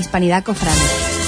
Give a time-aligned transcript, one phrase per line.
[0.00, 1.19] Hispanidad Cofrade.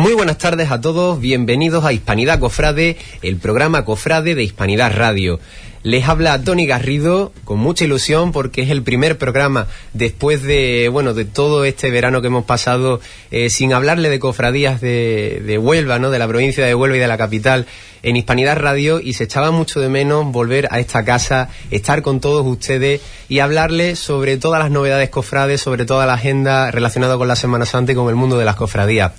[0.00, 5.40] Muy buenas tardes a todos, bienvenidos a Hispanidad Cofrade, el programa Cofrade de Hispanidad Radio.
[5.82, 11.14] Les habla Tony Garrido con mucha ilusión porque es el primer programa después de bueno
[11.14, 15.98] de todo este verano que hemos pasado eh, sin hablarle de cofradías de, de Huelva,
[15.98, 16.10] ¿no?
[16.10, 17.66] de la provincia de Huelva y de la capital
[18.02, 22.20] en Hispanidad Radio y se echaba mucho de menos volver a esta casa, estar con
[22.20, 27.28] todos ustedes y hablarles sobre todas las novedades cofrades, sobre toda la agenda relacionada con
[27.28, 29.12] la Semana Santa y con el mundo de las cofradías.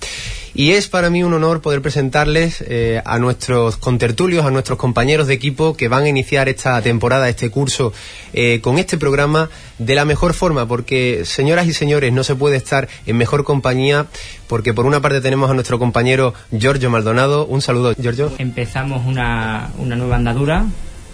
[0.53, 5.28] Y es para mí un honor poder presentarles eh, a nuestros contertulios, a nuestros compañeros
[5.28, 7.94] de equipo que van a iniciar esta temporada, este curso,
[8.33, 9.49] eh, con este programa
[9.80, 14.07] de la mejor forma, porque, señoras y señores, no se puede estar en mejor compañía,
[14.47, 17.45] porque por una parte tenemos a nuestro compañero Giorgio Maldonado.
[17.45, 18.31] Un saludo, Giorgio.
[18.38, 20.66] Empezamos una, una nueva andadura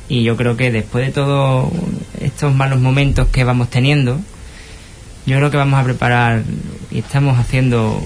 [0.09, 1.69] y yo creo que después de todos
[2.21, 4.19] estos malos momentos que vamos teniendo,
[5.25, 6.43] yo creo que vamos a preparar
[6.89, 8.01] y estamos haciendo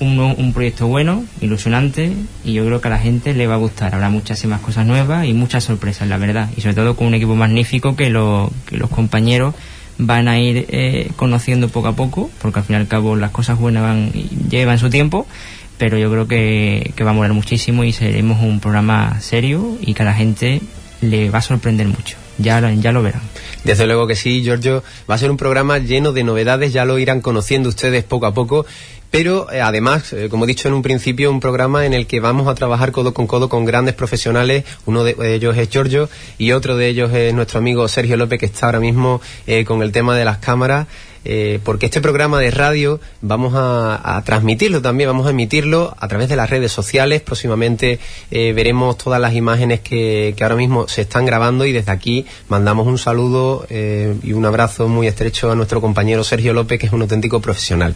[0.00, 2.12] un, un, proyecto bueno, ilusionante
[2.44, 3.94] y yo creo que a la gente le va a gustar.
[3.94, 6.48] Habrá muchísimas cosas nuevas y muchas sorpresas, la verdad.
[6.56, 9.54] Y sobre todo con un equipo magnífico que, lo, que los compañeros
[9.98, 13.30] van a ir eh, conociendo poco a poco, porque al fin y al cabo las
[13.30, 14.10] cosas buenas van,
[14.48, 15.26] llevan su tiempo,
[15.78, 19.94] pero yo creo que, que va a molar muchísimo y seremos un programa serio y
[19.94, 20.60] que a la gente
[21.02, 22.16] le va a sorprender mucho.
[22.40, 23.22] Ya, ya lo verán.
[23.64, 24.82] Desde luego que sí, Giorgio.
[25.08, 28.34] Va a ser un programa lleno de novedades, ya lo irán conociendo ustedes poco a
[28.34, 28.66] poco
[29.10, 32.20] pero eh, además, eh, como he dicho en un principio, un programa en el que
[32.20, 34.64] vamos a trabajar codo con codo con grandes profesionales.
[34.86, 36.08] Uno de ellos es Giorgio
[36.38, 39.82] y otro de ellos es nuestro amigo Sergio López, que está ahora mismo eh, con
[39.82, 40.86] el tema de las cámaras.
[41.24, 46.28] Eh, porque este programa de radio vamos a, transmitirlo también, vamos a emitirlo a través
[46.28, 47.20] de las redes sociales.
[47.20, 47.98] Próximamente
[48.30, 52.26] eh, veremos todas las imágenes que, que, ahora mismo se están grabando y desde aquí
[52.48, 56.86] mandamos un saludo eh, y un abrazo muy estrecho a nuestro compañero Sergio López, que
[56.86, 57.94] es un auténtico profesional.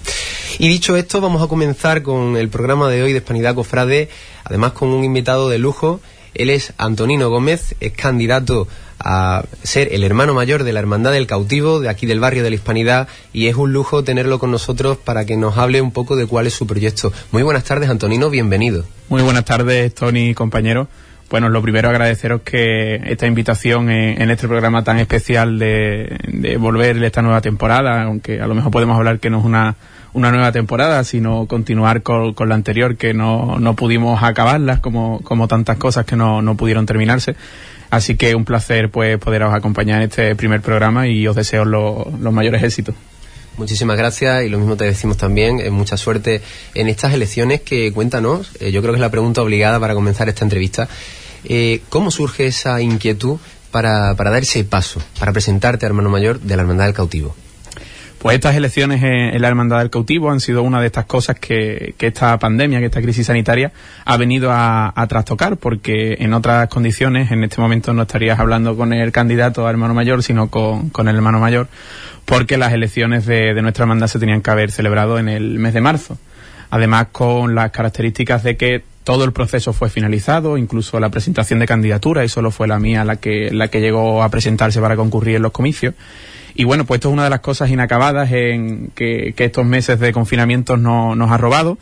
[0.58, 4.08] Y dicho esto, vamos a comenzar con el programa de hoy de Hispanidad Cofrade,
[4.44, 6.00] además con un invitado de lujo.
[6.34, 8.66] Él es Antonino Gómez, es candidato
[9.04, 12.48] a ser el hermano mayor de la Hermandad del Cautivo, de aquí del barrio de
[12.48, 16.16] la Hispanidad, y es un lujo tenerlo con nosotros para que nos hable un poco
[16.16, 17.12] de cuál es su proyecto.
[17.30, 18.84] Muy buenas tardes, Antonino, bienvenido.
[19.10, 20.88] Muy buenas tardes, Tony, compañero.
[21.28, 27.02] Bueno, lo primero agradeceros que esta invitación en, este programa tan especial de, de, volver
[27.02, 29.76] esta nueva temporada, aunque a lo mejor podemos hablar que no es una,
[30.14, 35.20] una nueva temporada, sino continuar con, con la anterior, que no, no pudimos acabarlas, como,
[35.24, 37.36] como tantas cosas que no, no pudieron terminarse.
[37.94, 42.12] Así que un placer pues poderos acompañar en este primer programa y os deseo lo,
[42.20, 42.96] los mayores éxitos.
[43.56, 45.60] Muchísimas gracias y lo mismo te decimos también.
[45.60, 46.42] Eh, mucha suerte
[46.74, 48.50] en estas elecciones que cuéntanos.
[48.58, 50.88] Eh, yo creo que es la pregunta obligada para comenzar esta entrevista.
[51.44, 53.38] Eh, ¿Cómo surge esa inquietud
[53.70, 57.36] para, para dar ese paso, para presentarte, hermano mayor, de la Hermandad del Cautivo?
[58.24, 61.94] Pues estas elecciones en, la Hermandad del Cautivo han sido una de estas cosas que,
[61.98, 63.70] que esta pandemia, que esta crisis sanitaria
[64.06, 68.94] ha venido a, trastocar, porque en otras condiciones, en este momento no estarías hablando con
[68.94, 71.68] el candidato a hermano mayor, sino con, el hermano mayor,
[72.24, 75.74] porque las elecciones de, de nuestra hermandad se tenían que haber celebrado en el mes
[75.74, 76.16] de marzo.
[76.70, 81.66] Además, con las características de que todo el proceso fue finalizado, incluso la presentación de
[81.66, 85.36] candidatura, y solo fue la mía la que, la que llegó a presentarse para concurrir
[85.36, 85.92] en los comicios.
[86.54, 90.12] Y bueno, pues esto es una de las cosas inacabadas en que, estos meses de
[90.12, 91.78] confinamiento no, nos ha robado.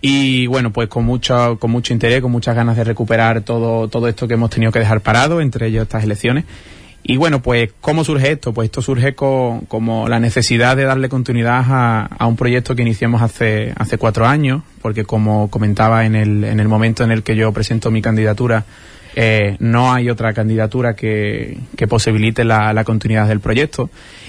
[0.00, 4.06] Y bueno, pues con mucho, con mucho interés, con muchas ganas de recuperar todo, todo
[4.06, 6.44] esto que hemos tenido que dejar parado, entre ellos estas elecciones.
[7.08, 8.52] Y bueno, pues ¿cómo surge esto?
[8.52, 12.82] Pues esto surge con, como la necesidad de darle continuidad a, a, un proyecto que
[12.82, 17.22] iniciamos hace, hace cuatro años, porque como comentaba en el, en el momento en el
[17.22, 18.64] que yo presento mi candidatura,
[19.18, 23.88] eh, no hay otra candidatura que, que posibilite la, continuidad del proyecto.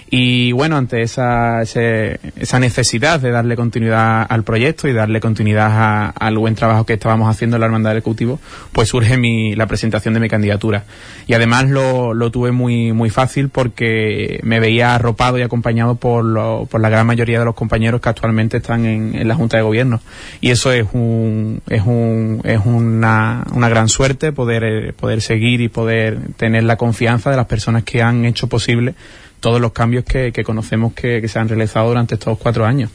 [0.09, 6.13] Y bueno, ante esa, ese, esa necesidad de darle continuidad al proyecto y darle continuidad
[6.15, 8.39] al buen trabajo que estábamos haciendo en la Hermandad del Ejecutivo,
[8.71, 10.85] pues surge mi, la presentación de mi candidatura.
[11.27, 16.23] Y además lo, lo tuve muy, muy fácil porque me veía arropado y acompañado por,
[16.23, 19.57] lo, por la gran mayoría de los compañeros que actualmente están en, en la Junta
[19.57, 19.99] de Gobierno.
[20.39, 24.63] Y eso es, un, es, un, es una, una gran suerte poder,
[24.93, 28.95] poder seguir y poder tener la confianza de las personas que han hecho posible
[29.39, 32.89] todos los cambios que, que conocemos que, que, se han realizado durante estos cuatro años.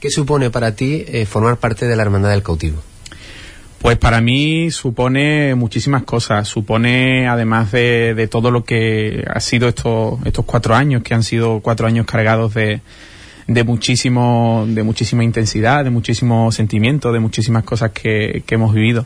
[0.00, 2.82] ¿Qué supone para ti eh, formar parte de la Hermandad del Cautivo?
[3.82, 6.46] Pues para mí supone muchísimas cosas.
[6.46, 11.24] Supone, además de, de todo lo que ha sido estos, estos cuatro años, que han
[11.24, 12.80] sido cuatro años cargados de,
[13.48, 19.04] de muchísimo, de muchísima intensidad, de muchísimo sentimiento, de muchísimas cosas que, que hemos vivido.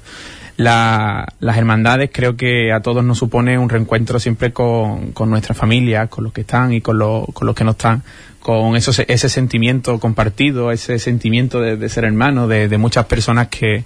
[0.56, 5.54] La, las hermandades creo que a todos nos supone un reencuentro siempre con, con nuestra
[5.54, 8.02] familia, con los que están y con, lo, con los que no están,
[8.40, 13.84] con eso, ese sentimiento compartido, ese sentimiento de, ser hermano, de, de muchas personas que,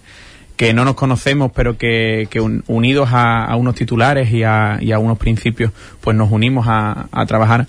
[0.61, 4.93] que no nos conocemos, pero que, que unidos a, a, unos titulares y a, y
[4.93, 5.73] a, unos principios,
[6.03, 7.67] pues nos unimos a, a trabajar.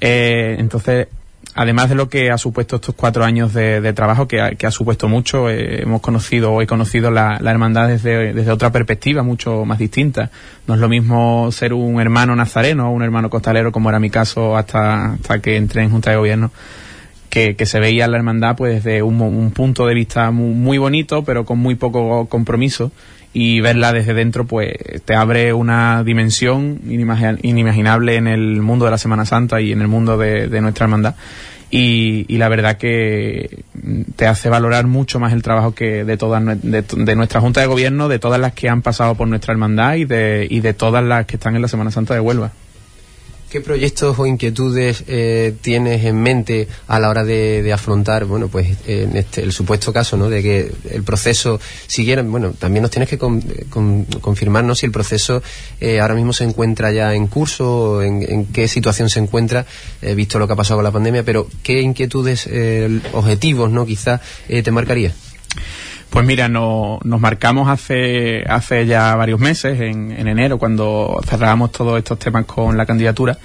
[0.00, 1.08] Eh, entonces,
[1.58, 5.50] además de lo que ha supuesto estos cuatro años de, trabajo, que ha, supuesto mucho,
[5.50, 10.30] eh, hemos conocido o he conocido la, hermandad desde, desde, otra perspectiva, mucho más distinta.
[10.68, 14.08] No es lo mismo ser un hermano nazareno o un hermano costalero, como era mi
[14.08, 16.52] caso hasta, hasta que entré en Junta de Gobierno
[17.28, 20.78] que, que, se veía la hermandad pues desde un, un punto de vista muy, muy,
[20.78, 22.92] bonito, pero con muy poco compromiso.
[23.32, 24.72] Y verla desde dentro, pues
[25.04, 29.88] te abre una dimensión inimaginable en el mundo de la Semana Santa y en el
[29.88, 31.14] mundo de, nuestra hermandad.
[31.70, 33.64] Y, y, la verdad que
[34.16, 37.66] te hace valorar mucho más el trabajo que de todas de, de, nuestra Junta de
[37.66, 41.04] Gobierno, de todas las que han pasado por nuestra hermandad y de, y de todas
[41.04, 42.52] las que están en la Semana Santa de Huelva.
[43.50, 48.76] ¿Qué proyectos o inquietudes eh, tienes en mente a la hora de, afrontar, bueno, pues
[48.86, 50.28] en este, el supuesto caso, ¿no?
[50.28, 53.40] De que el proceso siguiera, bueno, también nos tienes que con,
[53.70, 55.42] con, confirmarnos si el proceso
[55.80, 59.64] eh, ahora mismo se encuentra ya en curso, en, en qué situación se encuentra,
[60.02, 63.86] eh, visto lo que ha pasado con la pandemia, pero qué inquietudes, eh, objetivos, ¿no?
[63.86, 65.14] Quizá eh, te marcaría.
[66.10, 71.70] Pues mira, no, nos marcamos hace, hace ya varios meses, en, en enero, cuando cerrábamos
[71.70, 73.38] todos estos temas con la candidatura,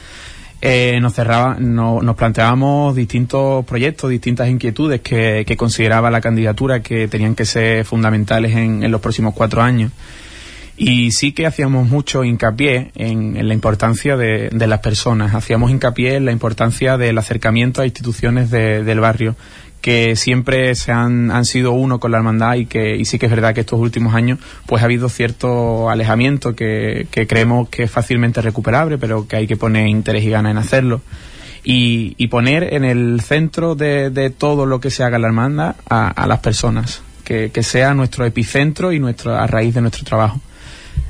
[0.66, 6.82] eh, nos cerraba, no, nos planteábamos distintos proyectos, distintas inquietudes que, que, consideraba la candidatura
[6.82, 9.92] que tenían que ser fundamentales en, en los próximos cuatro años.
[10.78, 15.70] Y sí que hacíamos mucho hincapié en, en la importancia de, de, las personas, hacíamos
[15.70, 19.36] hincapié en la importancia del acercamiento a instituciones de, del barrio,
[19.84, 23.26] que siempre se han, han sido uno con la hermandad y que y sí que
[23.26, 27.84] es verdad que estos últimos años pues ha habido cierto alejamiento que, que creemos que
[27.84, 31.02] es fácilmente recuperable pero que hay que poner interés y ganas en hacerlo.
[31.66, 35.28] Y, y poner en el centro de, de, todo lo que se haga en la
[35.30, 39.80] hermandad a, a las personas que, que, sea nuestro epicentro y nuestro, a raíz de
[39.80, 40.42] nuestro trabajo.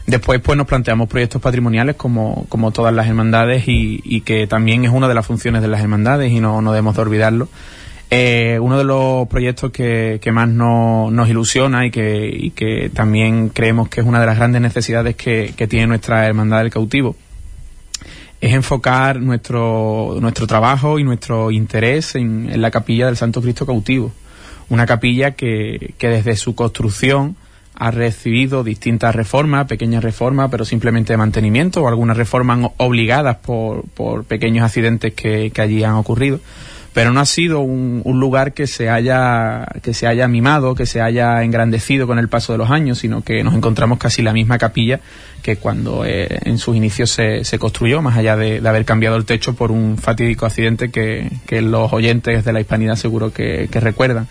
[0.05, 4.85] Después pues nos planteamos proyectos patrimoniales como, como todas las hermandades y, y, que también
[4.85, 7.49] es una de las funciones de las hermandades y no, no debemos de olvidarlo
[8.15, 14.01] eh, uno de los proyectos que, más no, nos ilusiona y que, también creemos que
[14.01, 17.15] es una de las grandes necesidades que, tiene nuestra Hermandad del Cautivo
[18.39, 24.11] es enfocar nuestro, nuestro trabajo y nuestro interés en, la capilla del Santo Cristo Cautivo.
[24.69, 27.35] Una capilla que, desde su construcción
[27.73, 33.85] ha recibido distintas reformas, pequeñas reformas, pero simplemente de mantenimiento o algunas reformas obligadas por,
[33.95, 36.39] por pequeños accidentes que allí han ocurrido
[36.93, 40.85] pero no ha sido un, un, lugar que se haya que se haya mimado, que
[40.85, 44.33] se haya engrandecido con el paso de los años, sino que nos encontramos casi la
[44.33, 44.99] misma capilla
[45.41, 49.17] que cuando eh, en sus inicios se, se construyó, más allá de, de, haber cambiado
[49.17, 53.67] el techo por un fatídico accidente que, que los oyentes de la hispanidad seguro que,
[53.69, 54.27] que recuerdan.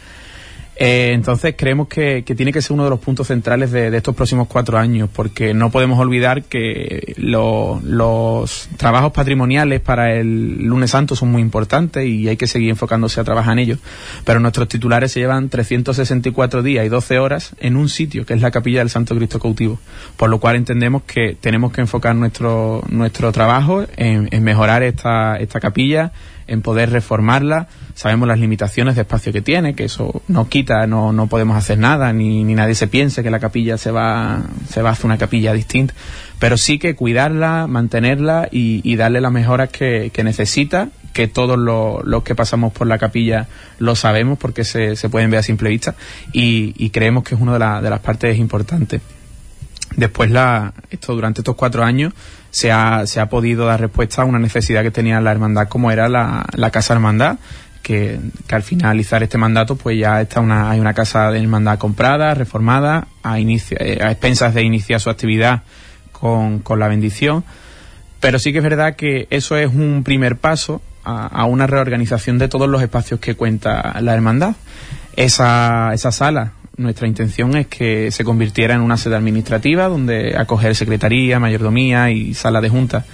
[0.76, 4.14] Eh, entonces creemos que, que, tiene que ser uno de los puntos centrales de, estos
[4.14, 10.90] próximos cuatro años, porque no podemos olvidar que lo, los trabajos patrimoniales para el lunes
[10.90, 13.78] santo son muy importantes y hay que seguir enfocándose a trabajar en ellos.
[14.24, 18.40] Pero nuestros titulares se llevan 364 días y 12 horas en un sitio, que es
[18.40, 19.78] la capilla del Santo Cristo Cautivo.
[20.16, 25.60] Por lo cual entendemos que tenemos que enfocar nuestro, nuestro trabajo en, mejorar esta, esta
[25.60, 26.12] capilla,
[26.46, 27.68] en poder reformarla.
[27.94, 31.78] Sabemos las limitaciones de espacio que tiene, que eso no quita, no, no podemos hacer
[31.78, 35.06] nada, ni, ni nadie se piense que la capilla se va, se va a hacer
[35.06, 35.94] una capilla distinta.
[36.38, 42.04] Pero sí que cuidarla, mantenerla y, darle las mejoras que, que necesita, que todos los,
[42.04, 43.46] los, que pasamos por la capilla
[43.78, 45.94] lo sabemos porque se, se pueden ver a simple vista
[46.32, 49.00] y, y creemos que es una de, la, de las partes importantes.
[49.96, 52.14] Después, la, esto, durante estos cuatro años,
[52.50, 55.90] se ha, se ha podido dar respuesta a una necesidad que tenía la hermandad, como
[55.90, 57.38] era la, la Casa Hermandad,
[57.82, 58.18] que,
[58.50, 63.08] al finalizar este mandato, pues ya está una, hay una casa de hermandad comprada, reformada,
[63.22, 65.62] a, inicia, a expensas de iniciar su actividad
[66.12, 67.44] con, con la bendición.
[68.20, 72.38] Pero sí que es verdad que eso es un primer paso a, a una reorganización
[72.38, 74.54] de todos los espacios que cuenta la hermandad.
[75.16, 80.74] Esa, esa sala nuestra intención es que se convirtiera en una sede administrativa donde acoger
[80.74, 83.04] secretaría, mayordomía y sala de junta.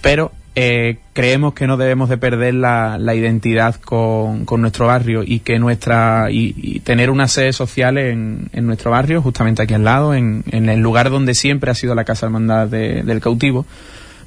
[0.00, 5.60] Pero eh, creemos que no debemos de perder la, identidad con, nuestro barrio y que
[5.60, 10.80] nuestra y, tener una sede social en, nuestro barrio, justamente aquí al lado, en, el
[10.80, 13.66] lugar donde siempre ha sido la Casa Hermandad del Cautivo.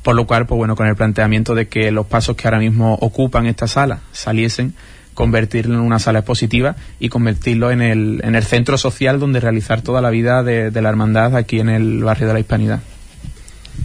[0.04, 2.94] Por lo cual, pues bueno, con el planteamiento de que los pasos que ahora mismo
[3.02, 4.74] ocupan esta sala saliesen,
[5.14, 9.82] convertirlo en una sala expositiva y convertirlo en el, en el centro social donde realizar
[9.82, 12.80] toda la vida de la hermandad aquí en el barrio de la Hispanidad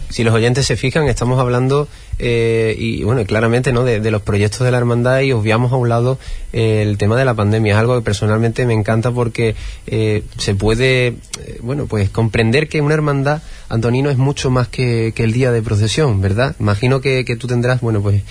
[0.09, 1.87] si los oyentes se fijan, estamos hablando
[2.19, 5.89] eh, y bueno, claramente no de, los proyectos de la hermandad y obviamos a un
[5.89, 6.17] lado
[6.53, 7.73] eh, el tema de la pandemia.
[7.73, 9.55] Es algo que personalmente me encanta porque
[9.85, 11.15] eh, se puede,
[11.61, 16.21] bueno, pues comprender que una hermandad, Antonino, es mucho más que, el día de procesión,
[16.21, 16.55] ¿verdad?
[16.59, 18.23] Imagino que, que tú tendrás, bueno, pues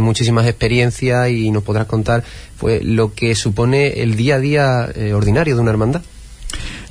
[0.00, 2.22] muchísimas experiencias y nos podrás contar
[2.58, 6.02] pues lo que supone el día a día ordinario de una hermandad.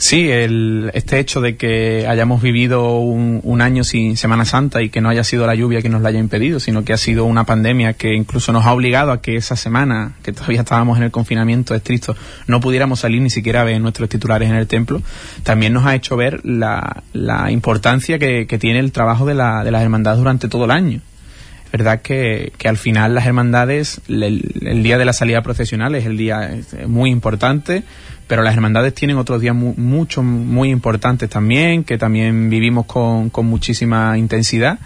[0.03, 5.00] Sí, el, este hecho de que hayamos vivido un, año sin Semana Santa y que
[5.00, 7.45] no haya sido la lluvia que nos la haya impedido, sino que ha sido una
[7.45, 11.12] pandemia que incluso nos ha obligado a que esa semana, que todavía estábamos en el
[11.12, 12.17] confinamiento estricto,
[12.48, 15.01] no pudiéramos salir ni siquiera a ver nuestros titulares en el templo,
[15.43, 17.01] también nos ha hecho ver la,
[17.50, 21.00] importancia que, tiene el trabajo de, la, de las hermandades durante todo el año.
[21.74, 26.51] Verdad que, al final las hermandades, el, día de la salida procesional es el día
[26.86, 27.83] muy importante,
[28.27, 33.46] pero las hermandades tienen otros días mucho, muy importantes también, que también vivimos con, con
[33.46, 34.80] muchísima intensidad.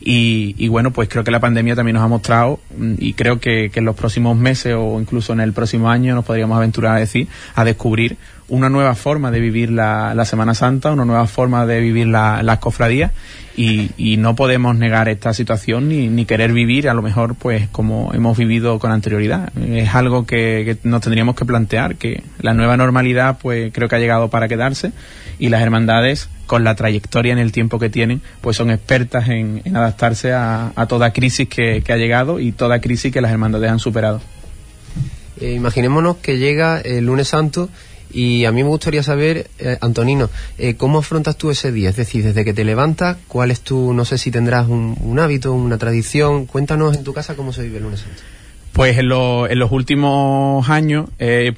[0.00, 3.40] Y, y, bueno, pues creo que la pandemia también nos ha mostrado, mm, y creo
[3.40, 6.96] que, que, en los próximos meses o incluso en el próximo año nos podríamos aventurar
[6.96, 8.16] a decir, a descubrir
[8.48, 12.42] una nueva forma de vivir la, la Semana Santa, una nueva forma de vivir la,
[12.42, 13.12] las cofradías
[13.56, 17.68] y, y, no podemos negar esta situación ni, ni, querer vivir a lo mejor pues
[17.68, 19.50] como hemos vivido con anterioridad.
[19.58, 23.96] Es algo que, que, nos tendríamos que plantear, que la nueva normalidad pues creo que
[23.96, 24.92] ha llegado para quedarse
[25.38, 29.60] y las hermandades con la trayectoria en el tiempo que tienen pues son expertas en,
[29.64, 33.32] en adaptarse a, a, toda crisis que, que ha llegado y toda crisis que las
[33.32, 34.20] hermandades han superado.
[35.40, 37.68] Eh, imaginémonos que llega el lunes santo
[38.10, 41.90] y a mí me gustaría saber, eh, Antonino, eh, ¿cómo afrontas tú ese día?
[41.90, 45.52] Es decir, desde que te levantas, ¿cuál es tu, no sé si tendrás un, hábito,
[45.52, 46.46] una tradición?
[46.46, 48.22] Cuéntanos en tu casa cómo se vive el lunes santo.
[48.72, 51.52] Pues en, en los últimos años eh,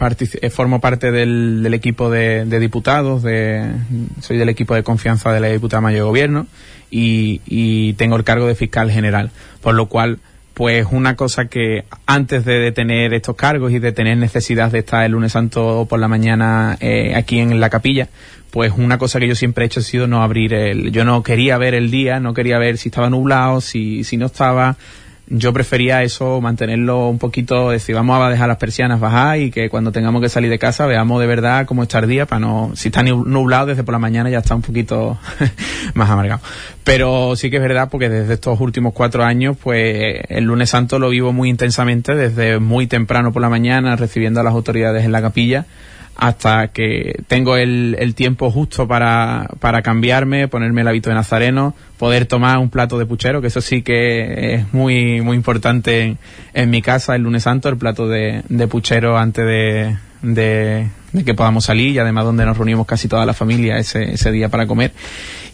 [0.50, 3.72] formo parte del, equipo de, diputados, de,
[4.20, 6.46] soy del equipo de confianza de la diputada mayor de gobierno
[6.90, 9.30] y, y tengo el cargo de fiscal general,
[9.60, 10.18] por lo cual
[10.60, 15.06] pues una cosa que antes de tener estos cargos y de tener necesidad de estar
[15.06, 18.10] el lunes santo por la mañana eh, aquí en la capilla,
[18.50, 21.22] pues una cosa que yo siempre he hecho ha sido no abrir el, yo no
[21.22, 24.76] quería ver el día, no quería ver si estaba nublado, si, si no estaba,
[25.30, 29.70] yo prefería eso, mantenerlo un poquito, decir, vamos a dejar las persianas bajar y que
[29.70, 32.72] cuando tengamos que salir de casa veamos de verdad cómo está el día para no,
[32.74, 35.18] si está nublado desde por la mañana ya está un poquito
[35.94, 36.40] más amargado.
[36.82, 40.98] Pero sí que es verdad porque desde estos últimos cuatro años, pues el lunes santo
[40.98, 45.12] lo vivo muy intensamente, desde muy temprano por la mañana, recibiendo a las autoridades en
[45.12, 45.66] la capilla,
[46.16, 51.74] hasta que tengo el, el tiempo justo para, para, cambiarme, ponerme el hábito de nazareno,
[51.98, 56.16] poder tomar un plato de puchero, que eso sí que es muy, muy importante
[56.52, 61.24] en, mi casa el lunes santo, el plato de, de puchero antes de, de, de,
[61.24, 64.50] que podamos salir y además donde nos reunimos casi toda la familia ese, ese día
[64.50, 64.92] para comer.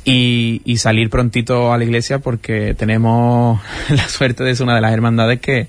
[0.08, 4.80] Y, y salir prontito a la iglesia porque tenemos la suerte de ser una de
[4.80, 5.66] las hermandades que,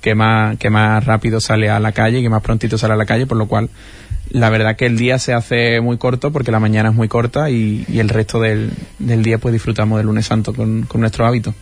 [0.00, 3.06] que más, que más rápido sale a la calle que más prontito sale a la
[3.06, 3.70] calle, por lo cual
[4.30, 7.50] la verdad que el día se hace muy corto porque la mañana es muy corta
[7.50, 11.54] y, el resto del, día pues disfrutamos del lunes santo con, nuestro hábito.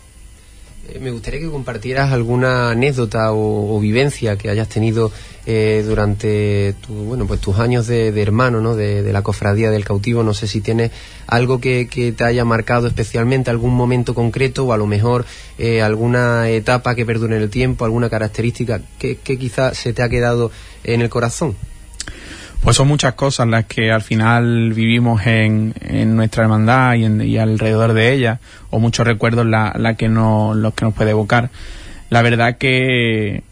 [0.88, 5.12] Eh, me gustaría que compartieras alguna anécdota o, vivencia que hayas tenido
[5.44, 8.74] eh, durante tu, bueno, pues tus años de, hermano, ¿no?
[8.74, 10.22] De, la cofradía del cautivo.
[10.22, 10.90] No sé si tienes
[11.26, 15.26] algo que, te haya marcado especialmente, algún momento concreto o a lo mejor
[15.58, 20.02] eh, alguna etapa que perdure en el tiempo, alguna característica que, que quizá se te
[20.02, 20.50] ha quedado
[20.84, 21.56] en el corazón.
[22.62, 27.92] Pues son muchas cosas las que al final vivimos en, en nuestra hermandad y, alrededor
[27.92, 31.50] de ella, o muchos recuerdos la, la que no, los que nos puede evocar.
[32.10, 33.42] La verdad que,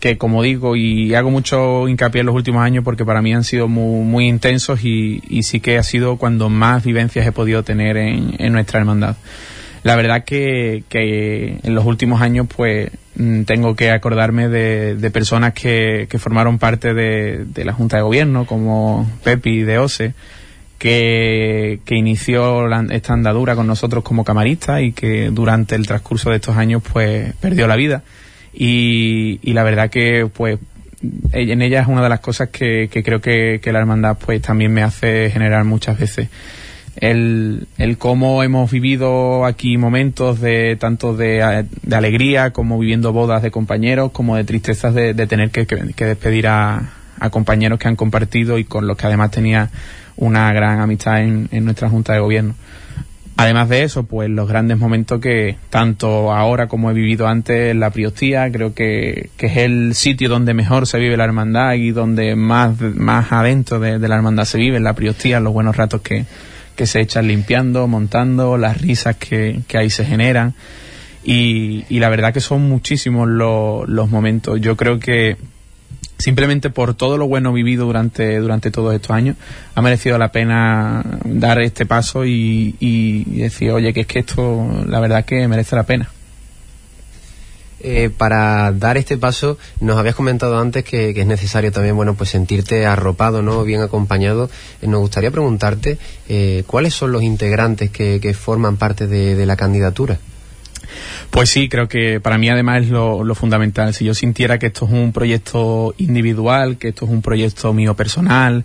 [0.00, 3.44] que como digo, y hago mucho hincapié en los últimos años porque para mí han
[3.44, 7.62] sido muy, muy intensos y, y sí que ha sido cuando más vivencias he podido
[7.62, 9.16] tener en, en nuestra hermandad.
[9.82, 15.10] La verdad que, que en los últimos años pues mm, tengo que acordarme de, de
[15.10, 20.14] personas que, que, formaron parte de, de, la Junta de Gobierno, como Pepi de OSE,
[20.78, 26.36] que, que inició esta andadura con nosotros como camaristas y que durante el transcurso de
[26.36, 28.02] estos años pues perdió la vida.
[28.52, 30.58] Y, y la verdad que pues
[31.32, 34.42] en ella es una de las cosas que, que creo que, que la hermandad pues
[34.42, 36.28] también me hace generar muchas veces
[37.00, 43.42] el, el cómo hemos vivido aquí momentos de tanto de, de, alegría como viviendo bodas
[43.42, 46.90] de compañeros, como de tristezas de, de tener que, que, despedir a,
[47.20, 49.70] a, compañeros que han compartido y con los que además tenía
[50.16, 52.54] una gran amistad en, en nuestra Junta de Gobierno.
[53.36, 57.78] Además de eso, pues los grandes momentos que tanto ahora como he vivido antes en
[57.78, 61.92] la Priostía, creo que, que, es el sitio donde mejor se vive la hermandad y
[61.92, 65.76] donde más, más adentro de, de la hermandad se vive, en la Priostía, los buenos
[65.76, 66.24] ratos que,
[66.78, 70.54] que se echan limpiando, montando, las risas que, que ahí se generan.
[71.24, 74.60] Y, y, la verdad que son muchísimos los, los momentos.
[74.60, 75.36] Yo creo que
[76.18, 79.36] simplemente por todo lo bueno vivido durante, durante todos estos años,
[79.74, 84.84] ha merecido la pena dar este paso y, y decir, oye, que es que esto,
[84.86, 86.08] la verdad que merece la pena.
[87.80, 92.30] Eh, para dar este paso, nos habías comentado antes que, es necesario también, bueno, pues
[92.30, 93.62] sentirte arropado, ¿no?
[93.62, 94.50] Bien acompañado.
[94.82, 99.56] Eh, nos gustaría preguntarte eh, cuáles son los integrantes que, que forman parte de, la
[99.56, 100.18] candidatura.
[101.30, 103.94] Pues sí, creo que para mí además es lo, fundamental.
[103.94, 107.94] Si yo sintiera que esto es un proyecto individual, que esto es un proyecto mío
[107.94, 108.64] personal,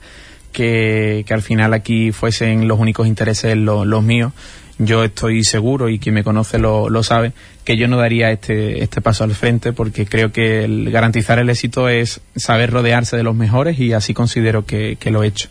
[0.52, 4.34] que, que al final aquí fuesen los únicos intereses los, los míos,
[4.80, 8.84] yo estoy seguro y quien me conoce lo, lo, sabe que yo no daría este,
[8.84, 13.24] este paso al frente porque creo que el garantizar el éxito es saber rodearse de
[13.24, 15.50] los mejores y así considero que, lo he hecho.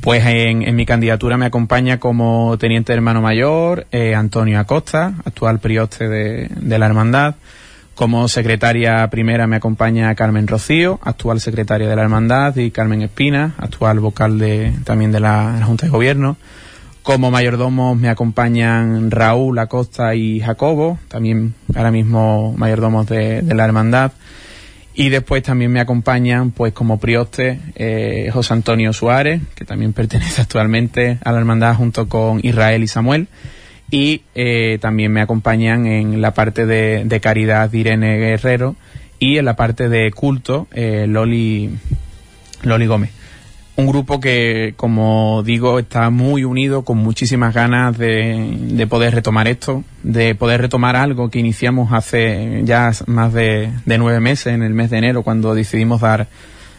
[0.00, 5.58] Pues en, en, mi candidatura me acompaña como teniente hermano mayor eh, Antonio Acosta, actual
[5.58, 7.34] prioste de, de, la hermandad.
[7.94, 13.54] Como secretaria primera me acompaña Carmen Rocío, actual secretaria de la hermandad, y Carmen Espina,
[13.58, 16.36] actual vocal de, también de la Junta de Gobierno.
[17.08, 24.12] Como mayordomos me acompañan Raúl Acosta y Jacobo, también ahora mismo mayordomos de, la hermandad.
[24.92, 30.42] Y después también me acompañan, pues como prioste, eh, José Antonio Suárez, que también pertenece
[30.42, 33.28] actualmente a la hermandad junto con Israel y Samuel.
[33.90, 38.76] Y eh, también me acompañan en la parte de, de, caridad Irene Guerrero
[39.18, 41.70] y en la parte de culto eh, Loli,
[42.64, 43.17] Loli Gómez
[43.78, 49.46] un grupo que, como digo, está muy unido, con muchísimas ganas de, de, poder retomar
[49.46, 54.64] esto, de poder retomar algo que iniciamos hace ya más de, de, nueve meses, en
[54.64, 56.26] el mes de enero, cuando decidimos dar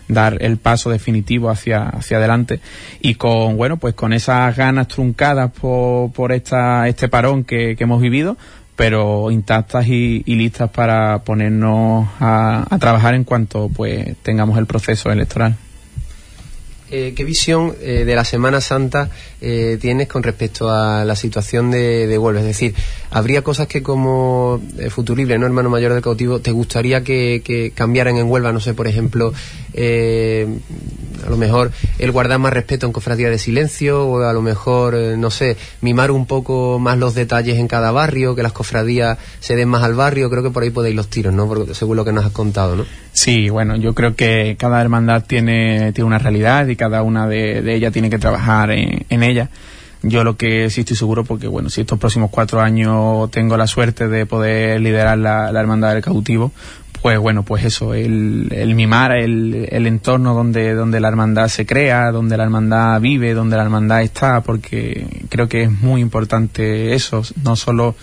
[0.10, 2.60] dar el paso definitivo hacia, hacia adelante
[3.00, 7.84] y con bueno pues con esas ganas truncadas por, por esta, este parón que, que
[7.84, 8.36] hemos vivido
[8.76, 14.66] pero intactas y, y listas para ponernos a, a trabajar en cuanto pues tengamos el
[14.66, 15.56] proceso electoral.
[16.92, 19.10] Eh, ¿qué visión eh, de la Semana Santa
[19.42, 22.42] eh, tienes con respecto a la situación de, de Huelva?
[22.42, 22.74] Es decir,
[23.12, 28.18] ¿habría cosas que como eh, futurible, no hermano mayor del cautivo, te gustaría que, cambiaran
[28.18, 28.52] en Huelva?
[28.52, 29.34] No sé, por ejemplo,
[29.74, 30.48] eh,
[31.26, 34.96] a lo mejor el guardar más respeto en cofradía de silencio o a lo mejor,
[34.96, 39.18] eh, no sé, mimar un poco más los detalles en cada barrio, que las cofradías
[39.40, 40.30] se den más al barrio.
[40.30, 41.50] Creo que por ahí podéis los tiros, ¿no?
[41.74, 42.86] Según lo que nos has contado, ¿no?
[43.22, 47.76] Sí, bueno, yo creo que cada hermandad tiene, tiene una realidad y cada una de,
[47.76, 49.50] ellas tiene que trabajar en, en ella.
[50.04, 53.68] Yo lo que sí estoy seguro, porque bueno, si estos próximos cuatro años tengo la
[53.68, 56.54] suerte de poder liderar la, la hermandad del cautivo,
[57.02, 61.66] pues bueno, pues eso, el, el mimar el, el, entorno donde, donde la hermandad se
[61.66, 66.94] crea, donde la hermandad vive, donde la hermandad está, porque creo que es muy importante
[66.94, 67.96] eso, no solo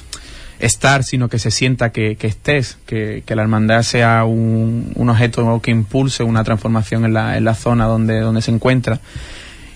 [0.58, 5.08] estar, sino que se sienta que, que estés, que, que, la hermandad sea un, un,
[5.08, 9.00] objeto que impulse una transformación en la, en la zona donde, donde se encuentra.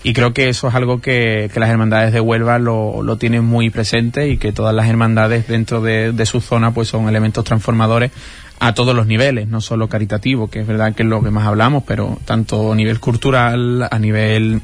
[0.02, 3.44] Y creo que eso es algo que, que las hermandades de Huelva lo, lo, tienen
[3.44, 7.44] muy presente y que todas las hermandades dentro de, de su zona pues son elementos
[7.44, 8.10] transformadores
[8.60, 11.46] a todos los niveles, no solo caritativo, que es verdad que es lo que más
[11.46, 14.62] hablamos, pero tanto a nivel cultural, a nivel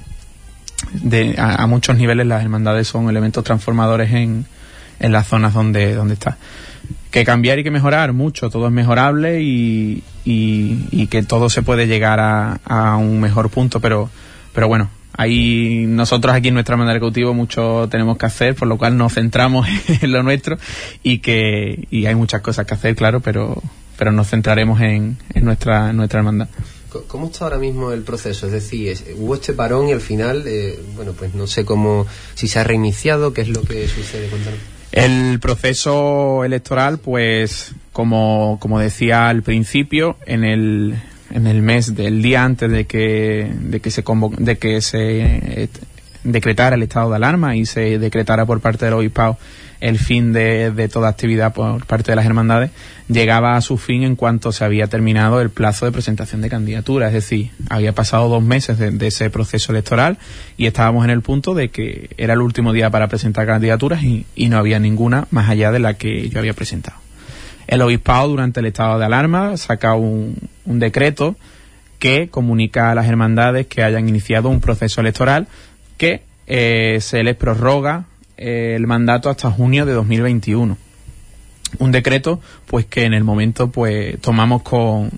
[0.93, 4.47] de, a, a muchos niveles las hermandades son elementos transformadores en,
[5.01, 6.39] en las zonas donde, donde está.
[7.11, 11.63] Que cambiar y que mejorar mucho, todo es mejorable y, y, y que todo se
[11.63, 14.11] puede llegar a, a, un mejor punto, pero,
[14.53, 18.77] pero bueno, ahí nosotros aquí en nuestra de cautivo mucho tenemos que hacer, por lo
[18.77, 19.67] cual nos centramos
[20.03, 20.59] en lo nuestro
[21.03, 23.63] y que y hay muchas cosas que hacer, claro, pero,
[23.97, 26.49] pero nos centraremos en, en nuestra, en nuestra hermandad.
[27.09, 28.47] ¿Cómo está ahora mismo el proceso?
[28.47, 32.49] Es decir, hubo este parón y al final, eh, bueno, pues no sé cómo, si
[32.49, 34.29] se ha reiniciado, qué es lo que sucede.
[34.29, 34.76] Cuéntanos.
[34.93, 40.95] El proceso electoral, pues, como, como decía al principio, en el,
[41.31, 45.69] en el mes del día antes de que, de que se convo de que se,
[46.27, 49.39] decretara el estado de alarma y se decretara por parte del obispado
[49.81, 52.71] el fin de, toda actividad por parte de las hermandades,
[53.09, 57.09] llegaba a su fin en cuanto se había terminado el plazo de presentación de candidatura.
[57.09, 60.19] Es decir, había pasado dos meses de, ese proceso electoral
[60.57, 64.27] y estábamos en el punto de que era el último día para presentar candidaturas y,
[64.47, 66.99] no había ninguna más allá de la que yo había presentado.
[67.67, 71.37] El obispado, durante el estado de alarma, saca un, un decreto
[71.99, 75.49] que comunica a las hermandades que hayan iniciado un proceso electoral
[75.97, 78.05] que eh, se les prorroga
[78.37, 80.77] eh, el mandato hasta junio de 2021.
[81.79, 85.11] Un decreto, pues que en el momento, pues tomamos con,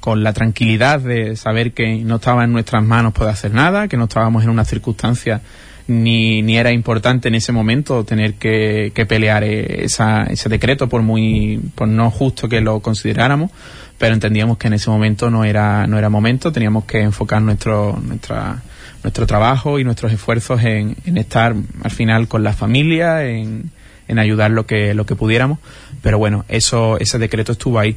[0.00, 3.96] con la tranquilidad de saber que no estaba en nuestras manos poder hacer nada, que
[3.96, 5.42] no estábamos en una circunstancia
[5.90, 10.88] ni, ni era importante en ese momento tener que, que pelear eh, esa, ese decreto
[10.88, 13.50] por muy por no justo que lo consideráramos
[13.98, 17.98] pero entendíamos que en ese momento no era no era momento teníamos que enfocar nuestro
[18.06, 18.62] nuestra
[19.02, 23.70] nuestro trabajo y nuestros esfuerzos en, estar al final con la familia, en,
[24.08, 25.58] en, ayudar lo que, lo que pudiéramos.
[26.02, 27.96] Pero bueno, eso, ese decreto estuvo ahí.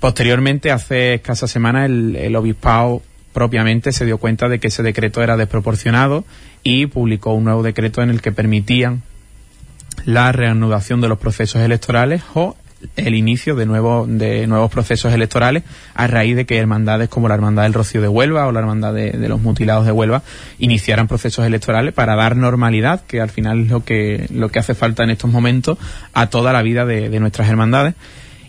[0.00, 5.22] Posteriormente, hace escasa semana, el, el obispado propiamente se dio cuenta de que ese decreto
[5.22, 6.24] era desproporcionado
[6.62, 9.02] y publicó un nuevo decreto en el que permitían
[10.04, 12.56] la reanudación de los procesos electorales o
[12.96, 15.62] el inicio de, nuevos de nuevos procesos electorales
[15.94, 18.92] a raíz de que hermandades como la Hermandad del Rocío de Huelva o la Hermandad
[18.94, 20.22] de, los Mutilados de Huelva
[20.58, 24.74] iniciaran procesos electorales para dar normalidad, que al final es lo que, lo que hace
[24.74, 25.78] falta en estos momentos
[26.12, 27.94] a toda la vida de, nuestras hermandades.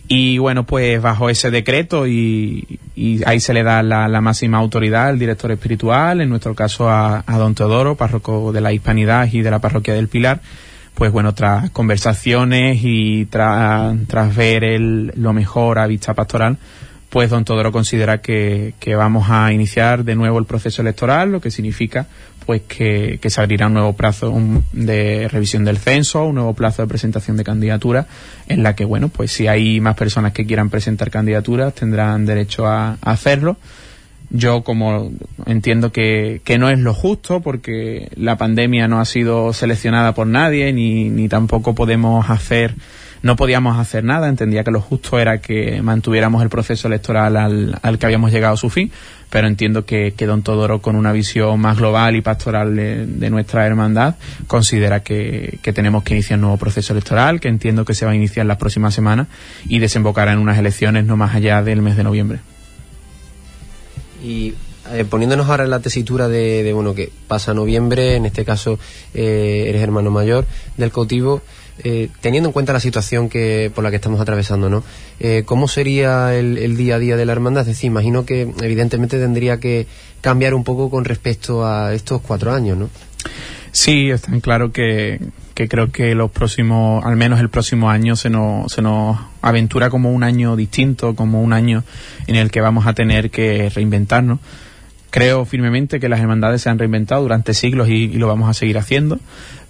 [0.06, 2.78] Y bueno, pues bajo ese decreto y,
[3.24, 7.38] ahí se le da la, máxima autoridad al director espiritual, en nuestro caso a, a
[7.38, 10.40] don Teodoro, párroco de la Hispanidad y de la parroquia del Pilar,
[10.94, 16.56] pues bueno, tras conversaciones y tras, tras ver el, lo mejor a vista pastoral,
[17.10, 21.40] pues don Todoro considera que, que, vamos a iniciar de nuevo el proceso electoral, lo
[21.40, 22.06] que significa
[22.44, 24.34] pues que, que se abrirá un nuevo plazo
[24.72, 28.06] de revisión del censo, un nuevo plazo de presentación de candidatura,
[28.48, 32.66] en la que, bueno, pues si hay más personas que quieran presentar candidaturas, tendrán derecho
[32.66, 33.56] a hacerlo
[34.34, 35.12] yo como
[35.46, 40.26] entiendo que, que, no es lo justo porque la pandemia no ha sido seleccionada por
[40.26, 42.74] nadie ni, ni tampoco podemos hacer
[43.22, 47.78] no podíamos hacer nada, entendía que lo justo era que mantuviéramos el proceso electoral al,
[47.80, 48.92] al que habíamos llegado a su fin,
[49.30, 53.66] pero entiendo que, que Don Todoro, con una visión más global y pastoral de, nuestra
[53.66, 54.16] hermandad,
[54.46, 58.12] considera que, que, tenemos que iniciar un nuevo proceso electoral, que entiendo que se va
[58.12, 59.28] a iniciar las próximas semanas
[59.66, 62.40] y desembocará en unas elecciones no más allá del mes de noviembre.
[64.24, 64.54] Y
[64.92, 68.78] eh, poniéndonos ahora en la tesitura de, bueno, que pasa noviembre, en este caso
[69.12, 71.42] eh, eres hermano mayor del cautivo,
[71.82, 74.82] eh, teniendo en cuenta la situación que por la que estamos atravesando, ¿no?
[75.44, 77.62] ¿Cómo sería el, día a día de la hermandad?
[77.62, 79.86] Es decir, imagino que evidentemente tendría que
[80.20, 82.90] cambiar un poco con respecto a estos cuatro años, ¿no?
[83.72, 85.18] Sí, está claro que,
[85.54, 89.88] que creo que los próximos, al menos el próximo año, se nos, se nos aventura
[89.88, 91.84] como un año distinto, como un año
[92.26, 94.40] en el que vamos a tener que reinventarnos.
[95.14, 98.78] Creo firmemente que las hermandades se han reinventado durante siglos y, lo vamos a seguir
[98.78, 99.20] haciendo.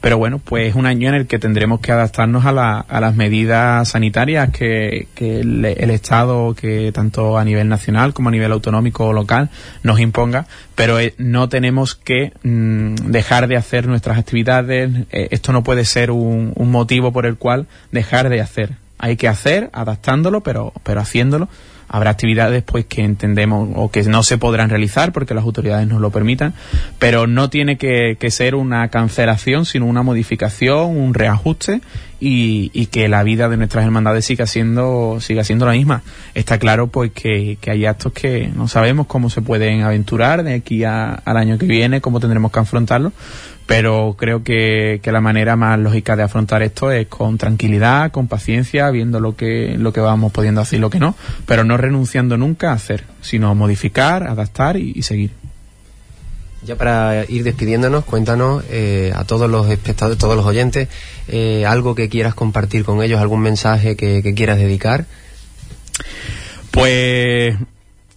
[0.01, 2.99] Pero bueno, pues es un año en el que tendremos que adaptarnos a, la, a
[2.99, 9.09] las medidas sanitarias que, el, Estado, que tanto a nivel nacional como a nivel autonómico
[9.09, 9.51] o local
[9.83, 10.47] nos imponga.
[10.77, 14.91] Pero eh, no tenemos que mm, dejar de hacer nuestras actividades.
[15.13, 18.71] Eh, esto no puede ser un, un motivo por el cual dejar de hacer.
[18.97, 21.51] Hay que hacer, adaptándolo, pero, pero haciéndolo
[21.95, 26.01] habrá actividades pues que entendemos o que no se podrán realizar porque las autoridades nos
[26.01, 26.53] lo permitan,
[26.99, 31.83] pero no tiene que, ser una cancelación, sino una modificación, un reajuste
[32.19, 36.03] y, y, que la vida de nuestras hermandades siga siendo, siga siendo la misma.
[36.35, 40.55] Está claro pues que, que hay actos que no sabemos cómo se pueden aventurar de
[40.55, 43.13] aquí al año que viene, cómo tendremos que afrontarlo,
[43.67, 48.29] pero creo que, que, la manera más lógica de afrontar esto es con tranquilidad, con
[48.29, 51.15] paciencia, viendo lo que, lo que vamos pudiendo hacer y lo que no,
[51.47, 55.31] pero no renunciando nunca a hacer, sino modificar, adaptar y, seguir.
[56.63, 60.89] Ya para ir despidiéndonos, cuéntanos eh, a todos los espectadores, todos los oyentes,
[61.29, 65.07] eh, algo que quieras compartir con ellos, algún mensaje que, que quieras dedicar.
[66.71, 67.57] Pues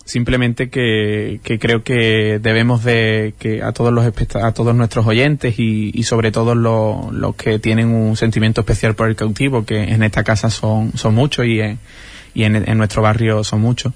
[0.07, 5.59] simplemente que, que, creo que debemos de que a todos los a todos nuestros oyentes
[5.59, 10.01] y, sobre todo los, los, que tienen un sentimiento especial por el cautivo que en
[10.03, 11.79] esta casa son son muchos y en,
[12.33, 13.93] y en, en nuestro barrio son muchos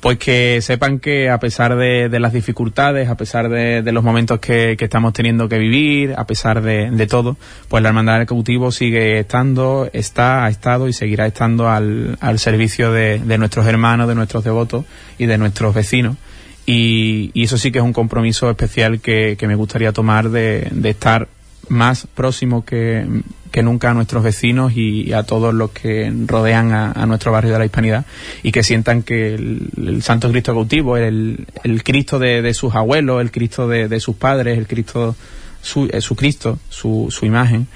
[0.00, 4.76] pues que sepan que a pesar de, las dificultades, a pesar de, los momentos que,
[4.78, 7.36] estamos teniendo que vivir, a pesar de, todo,
[7.68, 12.38] pues la Hermandad del Cautivo sigue estando, está, ha estado y seguirá estando al, al
[12.38, 14.84] servicio de, nuestros hermanos, de nuestros devotos
[15.18, 16.16] y de nuestros vecinos.
[16.64, 20.68] Y, y, eso sí que es un compromiso especial que, que me gustaría tomar de,
[20.70, 21.28] de estar
[21.68, 23.06] más próximo que,
[23.50, 27.58] que, nunca a nuestros vecinos y, a todos los que rodean a, nuestro barrio de
[27.58, 28.06] la Hispanidad
[28.42, 32.74] y que sientan que el, el Santo Cristo cautivo, el, el Cristo de, de, sus
[32.74, 35.16] abuelos, el Cristo de, de sus padres, el Cristo,
[35.62, 37.66] su, eh, su Cristo, su, su imagen,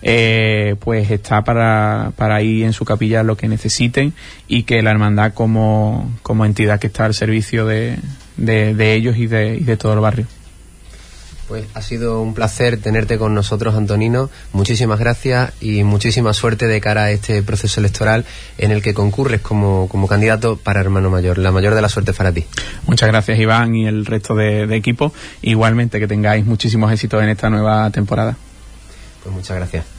[0.00, 4.12] eh, pues está para, para ir en su capilla lo que necesiten
[4.46, 7.98] y que la hermandad como, como entidad que está al servicio de,
[8.36, 10.26] de, de ellos y de, y de todo el barrio.
[11.48, 14.28] Pues ha sido un placer tenerte con nosotros, Antonino.
[14.52, 18.26] Muchísimas gracias y muchísima suerte de cara a este proceso electoral
[18.58, 21.38] en el que concurres como, como candidato para hermano mayor.
[21.38, 22.44] La mayor de las suertes para ti.
[22.86, 25.14] Muchas gracias, Iván, y el resto de, de equipo.
[25.40, 28.36] Igualmente, que tengáis muchísimos éxitos en esta nueva temporada.
[29.22, 29.97] Pues muchas gracias.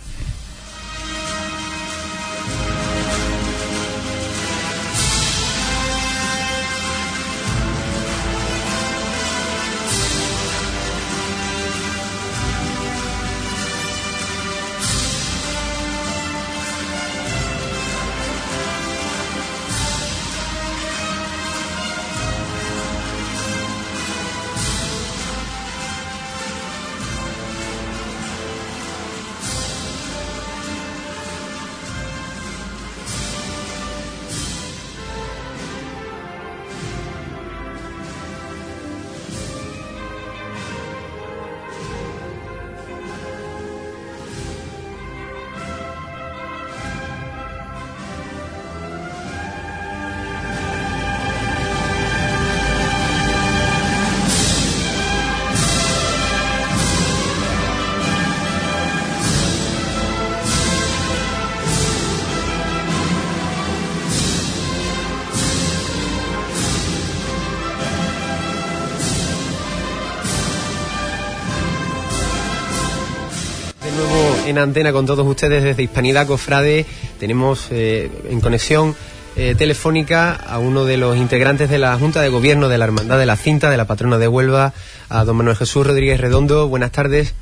[74.50, 76.86] En antena con todos ustedes desde Hispanidad Cofrade.
[77.20, 78.96] Tenemos eh, en conexión
[79.36, 83.20] eh, telefónica a uno de los integrantes de la Junta de Gobierno de la Hermandad
[83.20, 84.74] de la Cinta, de la patrona de Huelva,
[85.08, 86.68] a don Manuel Jesús Rodríguez Redondo.
[86.68, 87.36] Buenas tardes.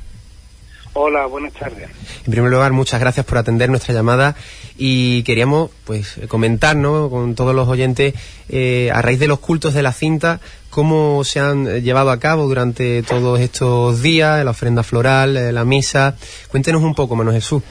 [0.92, 1.88] Hola, buenas tardes.
[2.26, 4.34] En primer lugar, muchas gracias por atender nuestra llamada
[4.76, 7.08] y queríamos pues comentar ¿no?
[7.08, 8.14] con todos los oyentes
[8.48, 10.40] eh, a raíz de los cultos de la cinta
[10.70, 15.64] cómo se han llevado a cabo durante todos estos días, la ofrenda floral, eh, la
[15.64, 16.16] misa.
[16.48, 17.62] Cuéntenos un poco, Manuel Jesús.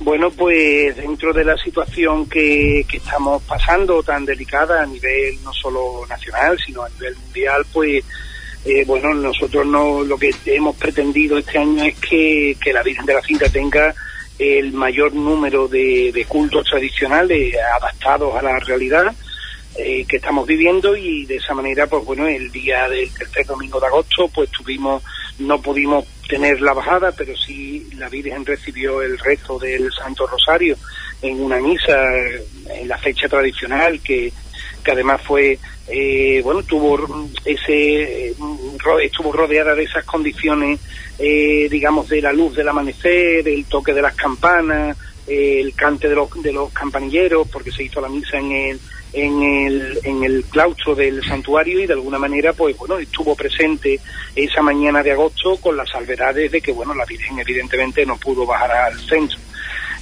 [0.00, 5.52] Bueno, pues dentro de la situación que, que, estamos pasando tan delicada a nivel no
[5.52, 8.04] solo nacional, sino a nivel mundial, pues
[8.64, 13.06] eh, bueno, nosotros no lo que hemos pretendido este año es que, que la Virgen
[13.06, 13.94] de la Cinta tenga
[14.38, 19.12] el mayor número de cultos tradicionales adaptados a la realidad
[19.80, 23.78] eh, que estamos viviendo y de esa manera, pues bueno, el día del tercer domingo
[23.78, 25.04] de agosto, pues tuvimos,
[25.38, 30.76] no pudimos tener la bajada, pero sí la Virgen recibió el rezo del Santo Rosario
[31.22, 31.96] en una misa
[32.70, 34.32] en la fecha tradicional que,
[34.82, 38.34] que además fue eh, bueno tuvo ese
[39.02, 40.80] estuvo rodeada de esas condiciones
[41.18, 46.14] eh, digamos de la luz del amanecer el toque de las campanas el cante de
[46.14, 48.80] los de los campanilleros porque se hizo la misa en el
[49.12, 53.98] en el, en el claustro del santuario y de alguna manera pues bueno estuvo presente
[54.36, 58.44] esa mañana de agosto con las salvedades de que bueno la Virgen evidentemente no pudo
[58.44, 59.38] bajar al centro.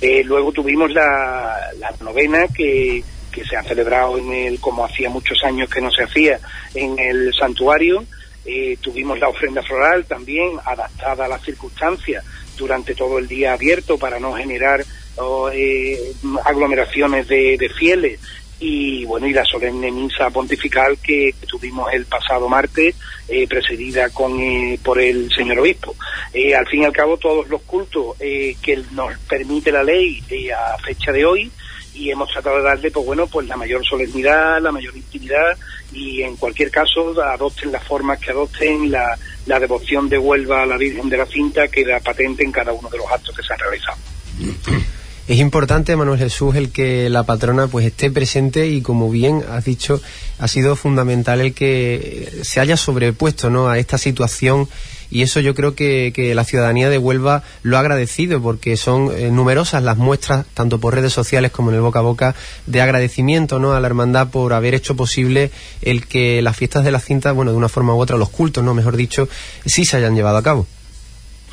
[0.00, 5.08] Eh, luego tuvimos la, la novena que, que se ha celebrado en el como hacía
[5.08, 6.38] muchos años que no se hacía
[6.74, 8.04] en el santuario.
[8.44, 12.24] Eh, tuvimos la ofrenda floral también adaptada a las circunstancias
[12.56, 14.84] durante todo el día abierto para no generar
[15.16, 15.98] oh, eh,
[16.44, 18.20] aglomeraciones de, de fieles
[18.58, 22.96] y bueno y la solemne misa pontifical que tuvimos el pasado martes
[23.28, 25.94] eh, precedida con eh, por el señor obispo.
[26.32, 30.22] Eh, al fin y al cabo todos los cultos eh, que nos permite la ley
[30.30, 31.50] eh, a fecha de hoy
[31.94, 35.56] y hemos tratado de darle pues bueno pues la mayor solemnidad la mayor intimidad
[35.92, 39.16] y en cualquier caso adopten las formas que adopten la,
[39.46, 42.88] la devoción de Huelva a la Virgen de la Cinta queda patente en cada uno
[42.90, 43.98] de los actos que se han realizado
[45.28, 49.64] es importante, Manuel Jesús, el que la patrona pues esté presente y como bien has
[49.64, 50.00] dicho,
[50.38, 53.68] ha sido fundamental el que se haya sobrepuesto ¿no?
[53.68, 54.68] a esta situación
[55.10, 59.10] y eso yo creo que, que la ciudadanía de Huelva lo ha agradecido porque son
[59.16, 62.34] eh, numerosas las muestras, tanto por redes sociales como en el boca a boca,
[62.66, 63.72] de agradecimiento ¿no?
[63.72, 65.50] a la hermandad por haber hecho posible
[65.82, 68.62] el que las fiestas de la cinta, bueno, de una forma u otra, los cultos,
[68.62, 69.28] no mejor dicho,
[69.64, 70.66] sí se hayan llevado a cabo.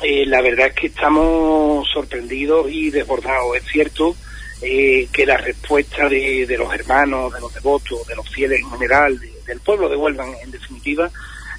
[0.02, 3.56] Eh, la verdad es que estamos sorprendidos y desbordados.
[3.56, 4.16] Es cierto
[4.62, 8.70] eh, que la respuesta de, de, los hermanos, de los devotos, de los fieles en
[8.70, 11.10] general, de, del pueblo de Huelva, en, definitiva,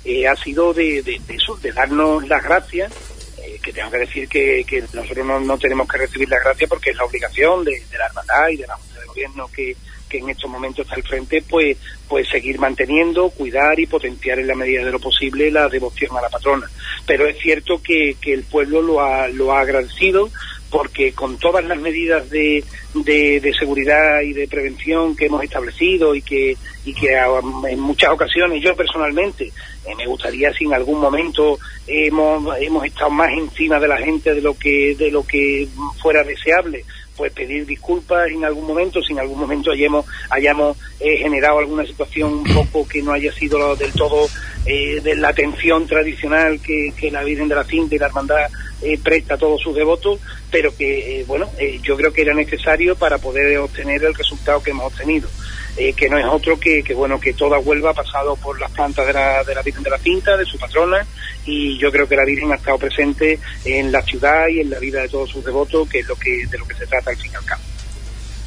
[0.04, 2.91] eh, ha sido de, de, eso, de darnos las gracias,
[3.43, 6.69] eh, que tengo que decir que, que nosotros no, no, tenemos que recibir las gracias
[6.69, 9.76] porque es la obligación de, de la hermandad y de la Junta de Gobierno que,
[10.10, 14.48] que en estos momentos está al frente, pues, pues seguir manteniendo, cuidar y potenciar en
[14.48, 16.70] la medida de lo posible la devoción a la patrona.
[17.06, 20.30] Pero es cierto que, que el pueblo lo ha, lo ha agradecido,
[20.70, 22.63] porque con todas las medidas de,
[22.94, 27.15] de, seguridad y de prevención que hemos establecido y que, y que
[27.70, 33.10] en muchas ocasiones yo personalmente eh, me gustaría si en algún momento hemos, hemos estado
[33.10, 35.68] más encima de la gente de lo que, de lo que
[36.02, 36.84] fuera deseable,
[37.15, 41.86] pues pedir disculpas en algún momento, si en algún momento hayamos, hayamos eh, generado alguna
[41.86, 44.28] situación un poco que no haya sido del todo
[44.65, 48.47] eh, de la atención tradicional que, la Virgen de la Cinta y la Hermandad
[48.82, 50.19] eh, presta a todos sus devotos,
[50.51, 54.62] pero que, eh, bueno, eh, yo creo que era necesario para poder obtener el resultado
[54.62, 55.30] que hemos obtenido.
[55.75, 59.05] Que no es otro que, que, bueno, que toda Huelva ha pasado por las plantas
[59.07, 61.05] de la, de la Virgen de la Cinta, de su patrona,
[61.45, 64.79] y yo creo que la Virgen ha estado presente en la ciudad y en la
[64.79, 67.17] vida de todos sus devotos, que es lo que, de lo que se trata al
[67.17, 67.74] fin y al cabo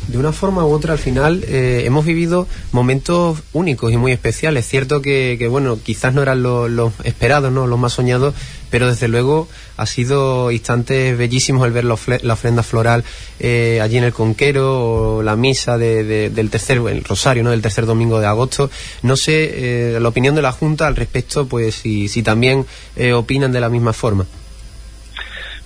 [0.08, 4.66] de una forma u otra al final eh, hemos vivido momentos únicos y muy especiales.
[4.66, 7.66] Cierto que, que bueno, quizás no eran los, esperados, ¿no?
[7.66, 8.34] los más soñados,
[8.70, 11.94] pero desde luego ha sido instantes bellísimos el ver la,
[12.32, 13.04] ofrenda floral
[13.38, 17.50] eh, allí en el Conquero o la misa de, del tercer, el rosario, ¿no?
[17.50, 18.70] del tercer domingo de agosto.
[19.02, 22.66] No sé eh, la opinión de la Junta al respecto, pues si, si también
[23.14, 24.26] opinan de la misma forma.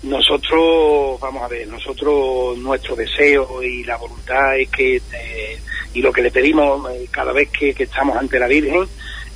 [0.02, 5.60] Nosotros, vamos a ver, nosotros nuestro deseo y la voluntad es que, eh,
[5.94, 8.84] y lo que le pedimos eh, cada vez que, estamos ante la Virgen,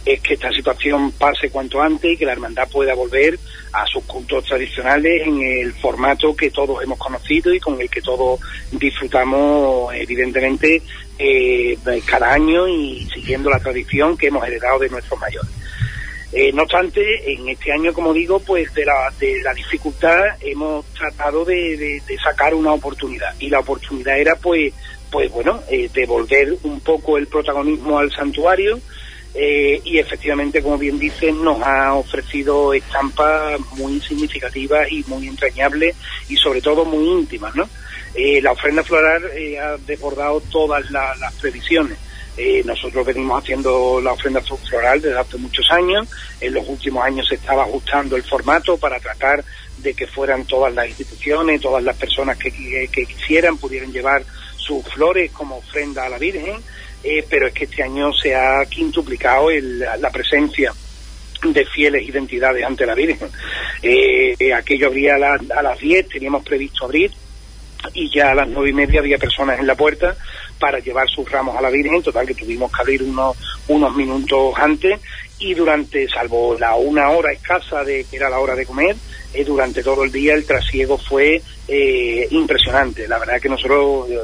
[0.04, 3.38] es que esta situación pase cuanto antes y que la hermandad pueda volver
[3.72, 8.00] a sus cultos tradicionales en el formato que todos hemos conocido y con el que
[8.00, 8.40] todos
[8.72, 10.82] disfrutamos evidentemente
[11.18, 15.50] eh, cada año y siguiendo la tradición que hemos heredado de nuestros mayores.
[16.32, 20.84] Eh, no obstante, en este año, como digo, pues de la, de la dificultad hemos
[20.86, 24.72] tratado de, sacar una oportunidad y la oportunidad era, pues,
[25.10, 28.80] pues bueno, eh, devolver un poco el protagonismo al santuario
[29.34, 35.94] eh, y efectivamente, como bien dicen, nos ha ofrecido estampas muy significativas y muy entrañables
[36.28, 37.68] y sobre todo muy íntimas, ¿no?
[38.16, 39.24] la ofrenda floral
[39.62, 41.98] ha desbordado todas las previsiones
[42.36, 46.08] eh, nosotros venimos haciendo la ofrenda floral desde hace muchos años.
[46.40, 49.42] En los últimos años se estaba ajustando el formato para tratar
[49.78, 52.50] de que fueran todas las instituciones, todas las personas que,
[52.90, 54.22] quisieran pudieran llevar
[54.56, 56.56] sus flores como ofrenda a la Virgen.
[57.02, 60.74] Eh, pero es que este año se ha quintuplicado la presencia
[61.42, 63.30] de fieles identidades ante la Virgen.
[63.82, 67.12] Eh, aquello abría a, a las 10, teníamos previsto abrir,
[67.94, 70.16] y ya a las nueve y media había personas en la puerta
[70.58, 73.36] para llevar sus ramos a la Virgen, total que tuvimos que abrir unos,
[73.68, 75.00] unos minutos antes
[75.38, 78.96] y durante, salvo la una hora escasa de que era la hora de comer,
[79.34, 83.06] eh, durante todo el día el trasiego fue eh, impresionante.
[83.06, 84.18] La verdad que nosotros, eh,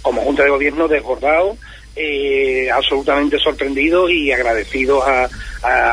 [0.00, 1.58] como Junta de Gobierno, desbordados,
[2.02, 5.28] eh, absolutamente sorprendidos y agradecidos a,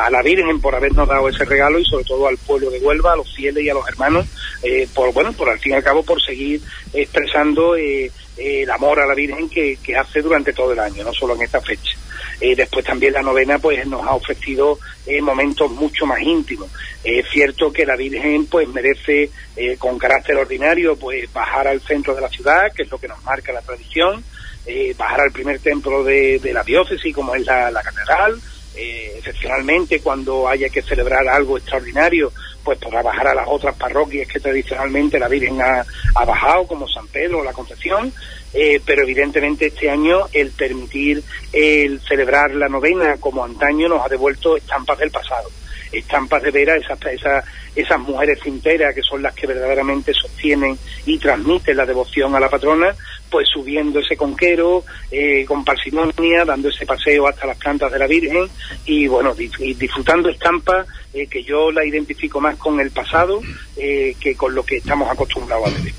[0.06, 3.12] a, la Virgen por habernos dado ese regalo y sobre todo al pueblo de Huelva,
[3.12, 4.26] a los fieles y a los hermanos,
[4.64, 6.62] eh, por bueno, por al fin y al cabo por seguir
[6.94, 11.12] expresando eh, el amor a la Virgen que, que, hace durante todo el año, no
[11.12, 11.98] solo en esta fecha.
[12.40, 14.80] después también la novena pues nos ha ofrecido
[15.22, 16.70] momentos mucho más íntimos.
[17.04, 19.30] Es cierto que la Virgen pues merece
[19.78, 23.22] con carácter ordinario pues bajar al centro de la ciudad, que es lo que nos
[23.26, 24.24] marca la tradición,
[24.68, 28.40] eh, bajar al primer templo de, la diócesis, como es la, catedral.
[28.76, 32.32] Eh, excepcionalmente, cuando haya que celebrar algo extraordinario,
[32.64, 35.86] pues podrá bajar a las otras parroquias que tradicionalmente la Virgen ha,
[36.26, 38.14] bajado, como San Pedro o la Concepción.
[38.54, 44.10] Eh, pero evidentemente este año el permitir el celebrar la novena como antaño nos ha
[44.10, 45.50] devuelto estampas del pasado
[45.92, 47.46] estampas de veras, esas, esas,
[47.76, 52.50] esas mujeres cinteras que son las que verdaderamente sostienen y transmiten la devoción a la
[52.50, 52.96] patrona,
[53.30, 58.08] pues subiendo ese conquero eh, con parsimonia, dando ese paseo hasta las plantas de la
[58.08, 58.48] Virgen
[58.86, 63.42] y bueno, disfrutando estampas eh, que yo la identifico más con el pasado
[63.76, 65.94] eh, que con lo que estamos acostumbrados a vivir.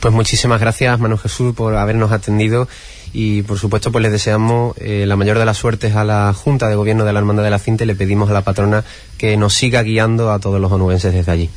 [0.00, 2.66] Pues muchísimas gracias, Manu Jesús, por habernos atendido
[3.12, 6.74] y por supuesto pues les deseamos la mayor de las suertes a la Junta de
[6.74, 8.84] Gobierno de la Hermandad de la Cinta y le pedimos a la patrona
[9.18, 11.50] que nos siga guiando a todos los onubenses desde allí.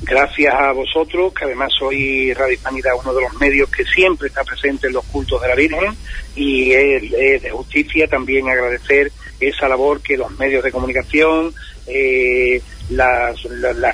[0.00, 4.44] Gracias a vosotros, que además soy Radio Hispanidad, uno de los medios que siempre está
[4.44, 5.92] presente en los cultos de la Virgen,
[6.36, 9.10] y de justicia también agradecer
[9.40, 11.54] esa labor que los medios de comunicación,
[11.86, 12.60] eh,
[12.90, 13.42] las,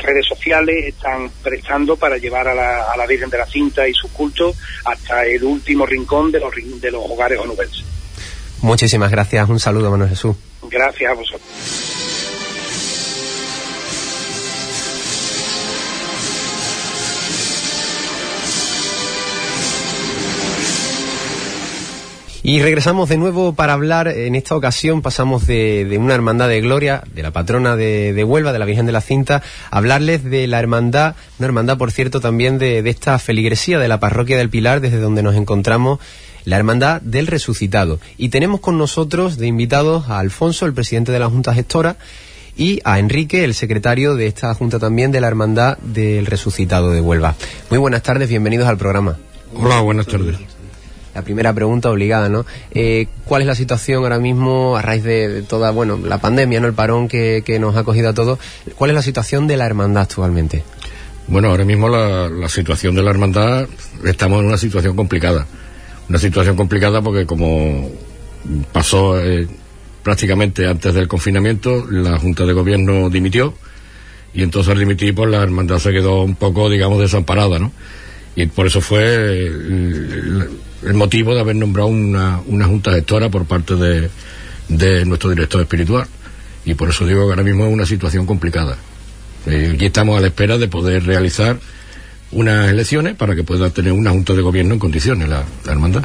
[0.02, 3.94] redes sociales están prestando para llevar a la, a la Virgen de la Cinta y
[3.94, 7.84] su culto hasta el último rincón de los, de los hogares onubenses.
[8.62, 9.48] Muchísimas gracias.
[9.48, 10.36] Un saludo, Manuel Jesús.
[10.70, 11.83] Gracias a vosotros.
[22.46, 27.02] Y regresamos de nuevo para hablar, en esta ocasión pasamos de, una hermandad de gloria,
[27.14, 30.58] de la patrona de, Huelva, de la Virgen de la Cinta, a hablarles de la
[30.58, 34.98] hermandad, una hermandad por cierto también de, esta feligresía de la parroquia del Pilar, desde
[34.98, 36.00] donde nos encontramos,
[36.44, 37.98] la hermandad del resucitado.
[38.18, 41.96] Y tenemos con nosotros de invitados a Alfonso, el presidente de la Junta Gestora,
[42.58, 47.00] y a Enrique, el secretario de esta Junta también de la Hermandad del Resucitado de
[47.00, 47.36] Huelva.
[47.70, 49.16] Muy buenas tardes, bienvenidos al programa.
[49.54, 50.53] Hola, buenas tardes
[51.14, 52.44] la primera pregunta obligada, ¿no?
[52.72, 56.66] Eh, ¿Cuál es la situación ahora mismo a raíz de, toda, bueno, la pandemia, ¿no?
[56.66, 58.38] El parón que, nos ha cogido a todos.
[58.74, 60.64] ¿Cuál es la situación de la hermandad actualmente?
[61.28, 63.68] Bueno, ahora mismo la, situación de la hermandad,
[64.04, 65.46] estamos en una situación complicada.
[66.08, 67.90] Una situación complicada porque como
[68.72, 69.48] pasó eh,
[70.02, 73.54] prácticamente antes del confinamiento, la Junta de Gobierno dimitió
[74.34, 77.72] y entonces al dimitir pues la hermandad se quedó un poco, digamos, desamparada, ¿no?
[78.36, 80.48] Y por eso fue eh,
[80.84, 84.10] el motivo de haber nombrado una, una junta gestora por parte de,
[84.68, 86.06] de, nuestro director espiritual.
[86.64, 88.76] Y por eso digo que ahora mismo es una situación complicada.
[89.46, 91.58] Eh, aquí estamos a la espera de poder realizar
[92.32, 96.04] unas elecciones para que pueda tener una junta de gobierno en condiciones la, hermandad.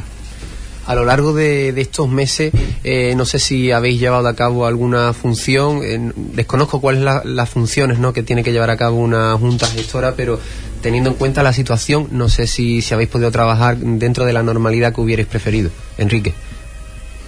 [0.90, 2.50] A lo largo de, estos meses,
[2.82, 7.48] eh, no sé si habéis llevado a cabo alguna función, eh, desconozco cuáles son las
[7.48, 8.12] funciones ¿no?
[8.12, 10.40] que tiene que llevar a cabo una junta gestora, pero
[10.82, 14.42] teniendo en cuenta la situación, no sé si, si habéis podido trabajar dentro de la
[14.42, 15.70] normalidad que hubierais preferido.
[15.96, 16.34] Enrique.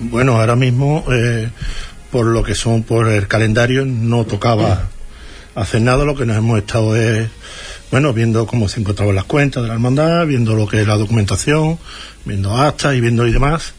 [0.00, 1.48] Bueno, ahora mismo, eh,
[2.10, 4.88] por lo que son por el calendario, no tocaba
[5.54, 6.04] hacer nada.
[6.04, 7.28] Lo que nos hemos estado es,
[7.92, 10.96] bueno, viendo cómo se encontraban las cuentas de la hermandad, viendo lo que es la
[10.96, 11.78] documentación,
[12.24, 13.74] viendo actas y viendo y demás.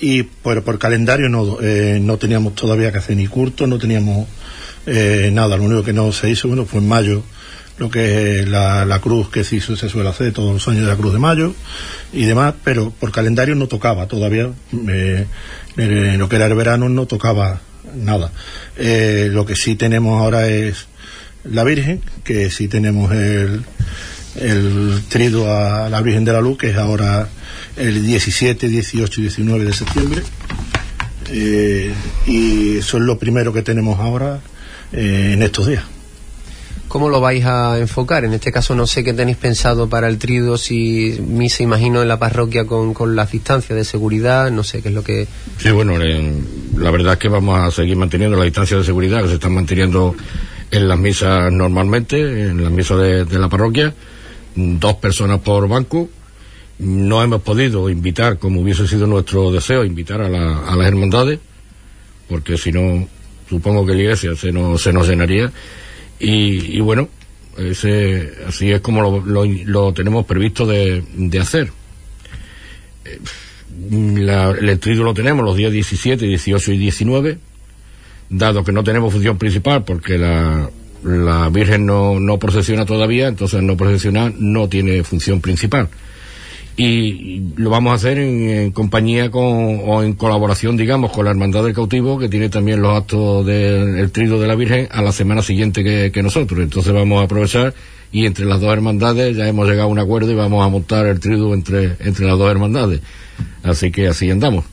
[0.00, 4.26] Y por, por calendario no, eh, no teníamos todavía que hacer ni curto, no teníamos
[4.86, 5.56] eh, nada.
[5.56, 7.22] Lo único que no se hizo, bueno, fue en mayo
[7.78, 10.96] lo que es la, cruz que sí se suele hacer todos los años de la
[10.96, 11.54] Cruz de Mayo
[12.12, 14.50] y demás, pero por calendario no tocaba todavía,
[14.88, 15.26] eh,
[15.76, 17.60] lo que era el verano no tocaba
[17.94, 18.32] nada.
[18.76, 20.86] Eh, lo que sí tenemos ahora es
[21.44, 23.64] la Virgen, que sí tenemos el,
[24.40, 27.28] el trido a la Virgen de la Luz, que es ahora
[27.76, 30.22] el 17, 18 y 19 de septiembre.
[32.26, 34.40] y eso es lo primero que tenemos ahora
[34.92, 35.84] en estos días.
[36.92, 38.26] ¿Cómo lo vais a enfocar?
[38.26, 41.18] En este caso no sé qué tenéis pensado para el trido, si
[41.48, 44.94] se imagino en la parroquia con, con las distancias de seguridad, no sé qué es
[44.94, 45.26] lo que...
[45.56, 49.28] Sí, bueno, la verdad es que vamos a seguir manteniendo las distancias de seguridad que
[49.28, 50.14] se están manteniendo
[50.72, 53.94] en las misas normalmente, en las misas de, la parroquia,
[54.56, 56.08] dos personas por banco.
[56.80, 61.38] No hemos podido invitar, como hubiese sido nuestro deseo, invitar a, a las hermandades,
[62.28, 63.06] porque si no,
[63.48, 65.52] supongo que la iglesia se nos, se nos llenaría
[66.18, 67.08] y, bueno,
[67.58, 71.02] ese, así es como lo, tenemos previsto de,
[71.40, 71.70] hacer.
[73.04, 73.18] Eh,
[73.90, 77.38] el estudio lo tenemos los días 17, 18 y 19,
[78.32, 80.68] dado que no tenemos función principal porque la,
[81.04, 85.88] la Virgen no, no procesiona todavía, entonces no procesiona no tiene función principal
[86.76, 91.64] y lo vamos a hacer en, compañía con, o en colaboración, digamos, con la Hermandad
[91.64, 95.42] del Cautivo, que tiene también los actos del Trido de la Virgen a la semana
[95.42, 96.60] siguiente que, nosotros.
[96.60, 97.74] Entonces vamos a aprovechar
[98.10, 101.06] y entre las dos hermandades ya hemos llegado a un acuerdo y vamos a montar
[101.06, 103.00] el Trido entre, entre las dos hermandades.
[103.62, 104.64] Así que así andamos.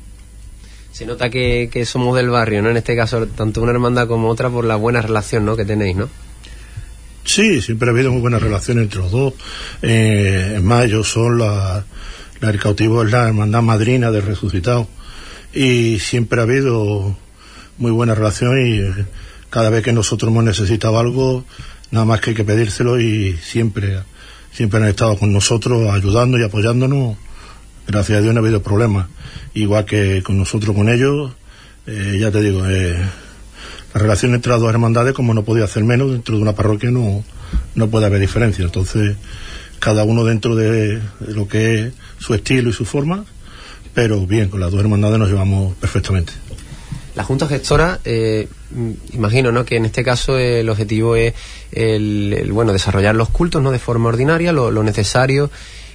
[1.00, 2.72] Se nota que, somos del barrio, ¿no?
[2.72, 5.56] En este caso, tanto una hermandad como otra, por la buena relación, ¿no?
[5.56, 6.10] Que tenéis, ¿no?
[7.24, 9.34] Sí, siempre ha habido muy buena relación entre los dos.
[9.82, 11.86] Eh, en mayo son la,
[12.42, 14.90] la, el cautivo es la hermandad madrina del resucitado.
[15.54, 17.16] Y siempre ha habido
[17.78, 19.06] muy buena relación y eh,
[19.50, 21.46] cada vez que nosotros hemos necesitado algo,
[21.92, 24.00] nada más que hay que pedírselo y siempre,
[24.52, 27.16] siempre han estado con nosotros ayudando y apoyándonos.
[27.90, 29.08] Gracias a Dios no ha habido problemas.
[29.56, 31.32] Igual que con nosotros con ellos,
[31.88, 32.96] eh, ya te digo, eh,
[33.96, 36.92] la relación entre las dos hermandades, como no podía hacer menos, dentro de una parroquia
[36.92, 37.24] no,
[37.74, 38.64] no puede haber diferencia.
[38.64, 39.18] Entonces,
[39.80, 43.26] cada uno dentro de, lo que es su estilo y su forma,
[43.96, 46.34] pero bien, con las dos hermandades nos llevamos perfectamente.
[47.16, 48.48] La Junta Gestora, eh,
[49.14, 49.66] imagino ¿no?
[49.66, 51.34] que en este caso el objetivo es
[51.72, 55.50] el, bueno desarrollar los cultos no de forma ordinaria, lo, lo necesario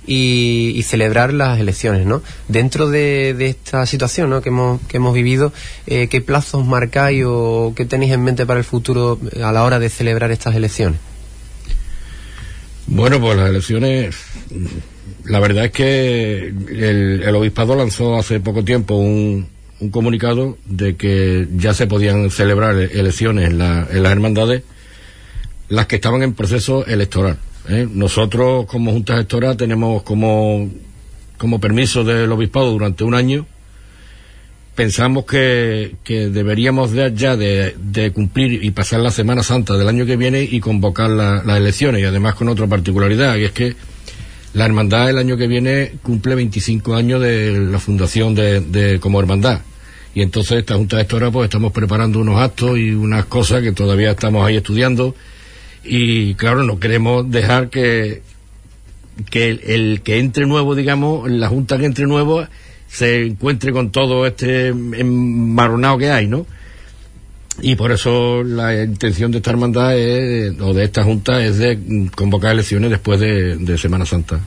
[0.07, 2.22] y, celebrar las elecciones, ¿no?
[2.48, 4.42] Dentro de, esta situación ¿no?
[4.42, 5.52] que, hemos, que hemos vivido,
[5.86, 9.78] eh, ¿qué plazos marcáis o qué tenéis en mente para el futuro a la hora
[9.78, 11.00] de celebrar estas elecciones?
[12.86, 14.14] Bueno, pues las elecciones,
[15.24, 19.48] la verdad es que el, obispado lanzó hace poco tiempo un,
[19.80, 24.62] un comunicado de que ya se podían celebrar elecciones en, las hermandades,
[25.68, 27.38] las que estaban en proceso electoral.
[27.68, 27.88] ¿Eh?
[27.90, 30.70] Nosotros, como Junta Gestora, tenemos como,
[31.38, 33.46] como permiso del obispado durante un año.
[34.74, 40.16] Pensamos que, que deberíamos ya de, cumplir y pasar la Semana Santa del año que
[40.16, 43.76] viene y convocar las elecciones, y además con otra particularidad, y es que
[44.54, 49.60] la hermandad el año que viene cumple 25 años de la fundación de, como hermandad.
[50.14, 53.72] Y entonces esta Junta de Gestora pues estamos preparando unos actos y unas cosas que
[53.72, 55.14] todavía estamos ahí estudiando.
[55.85, 58.22] Y claro, no queremos dejar que,
[59.30, 62.47] que el, que entre nuevo, digamos, la Junta que entre nuevo
[62.89, 66.47] se encuentre con todo este enmarronado que hay, ¿no?
[67.61, 72.11] Y por eso la intención de esta hermandad es, o de esta junta es de
[72.14, 74.41] convocar elecciones después de, Semana Santa.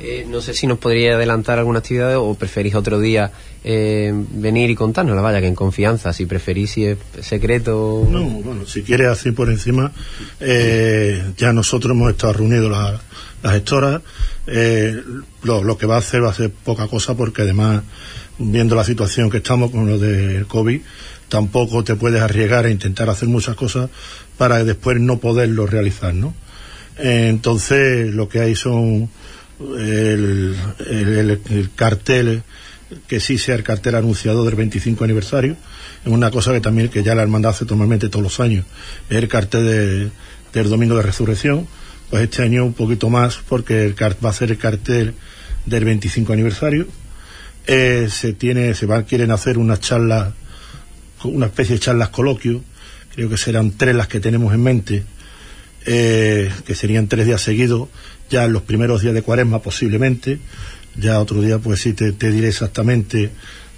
[0.00, 3.32] Eh, no sé si nos podría adelantar alguna actividad o preferís otro día
[3.64, 8.06] eh, venir y contarnos, la vaya, que en confianza, si preferís, si es secreto.
[8.08, 9.92] No, bueno, si quieres así por encima,
[10.38, 12.70] eh, ya nosotros hemos estado reunidos
[13.42, 14.02] las gestoras.
[15.42, 17.82] Lo, lo, que va a hacer va a ser poca cosa porque además,
[18.38, 20.80] viendo la situación que estamos con lo del COVID,
[21.28, 23.90] tampoco te puedes arriesgar a intentar hacer muchas cosas
[24.36, 26.34] para después no poderlo realizar, ¿no?
[27.00, 29.08] entonces lo que hay son
[29.60, 30.56] el,
[31.74, 32.42] cartel
[33.06, 35.56] que sí sea el cartel anunciado del 25 aniversario
[36.04, 38.64] es una cosa que también que ya la hermandad hace normalmente todos los años.
[39.10, 40.10] El cartel
[40.52, 41.66] del domingo de resurrección.
[42.10, 45.14] Pues este año un poquito más porque el, va a ser el cartel
[45.66, 46.86] del 25 aniversario.
[47.66, 50.32] Eh, se tiene se va quieren hacer unas charlas
[51.24, 52.62] una especie de charlas coloquio,
[53.14, 55.04] creo que serán tres las que tenemos en mente,
[55.86, 57.88] eh, que serían tres días seguidos,
[58.30, 60.38] ya en los primeros días de cuaresma posiblemente,
[60.96, 63.30] ya otro día pues sí te, diré exactamente,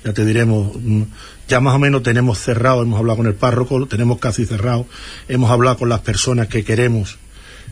[0.05, 1.03] ya te diremos, mm,
[1.49, 4.87] ya más o menos tenemos cerrado, hemos hablado con el párroco, lo tenemos casi cerrado,
[5.29, 7.19] hemos hablado con las personas que queremos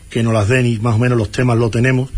[0.09, 2.09] que nos las den y más o menos los temas lo tenemos,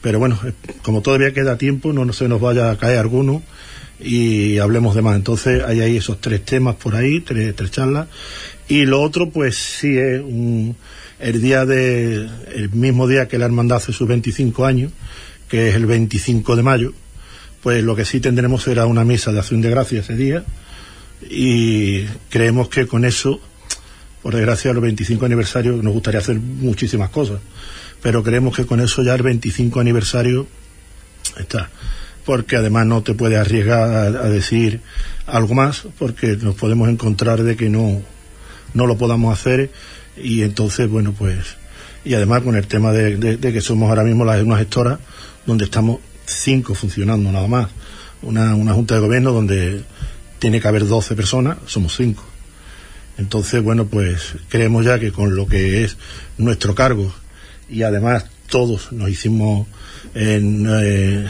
[0.00, 0.52] pero bueno, eh,
[0.82, 3.42] como todavía queda tiempo, no se nos vaya a caer alguno,
[4.04, 5.16] y hablemos de más.
[5.16, 8.08] Entonces hay ahí esos tres temas por ahí, tres, tres charlas.
[8.68, 10.76] Y lo otro, pues sí es un,
[11.22, 14.92] el día de, el mismo día que la hermandad hace sus 25 años,
[15.48, 16.92] que es el 25 de mayo,
[17.62, 20.44] pues lo que sí tendremos será una misa de acción de gracia ese día.
[21.30, 23.40] Y creemos que con eso,
[24.20, 27.38] por desgracia, los 25 aniversarios, nos gustaría hacer muchísimas cosas.
[28.02, 30.48] Pero creemos que con eso ya el 25 aniversario
[31.38, 31.70] está
[32.24, 34.80] porque además no te puedes arriesgar a, decir
[35.26, 38.00] algo más, porque nos podemos encontrar de que no,
[38.74, 39.70] no lo podamos hacer
[40.16, 41.56] y entonces, bueno, pues,
[42.04, 44.98] y además con el tema de, que somos ahora mismo las, una gestora
[45.46, 47.68] donde estamos cinco funcionando nada más,
[48.22, 49.82] una, una junta de gobierno donde
[50.38, 52.24] tiene que haber 12 personas, somos cinco.
[53.18, 55.96] Entonces, bueno, pues creemos ya que con lo que es
[56.38, 57.12] nuestro cargo
[57.68, 59.66] y además todos nos hicimos
[60.14, 60.66] en...
[60.68, 61.26] Eh,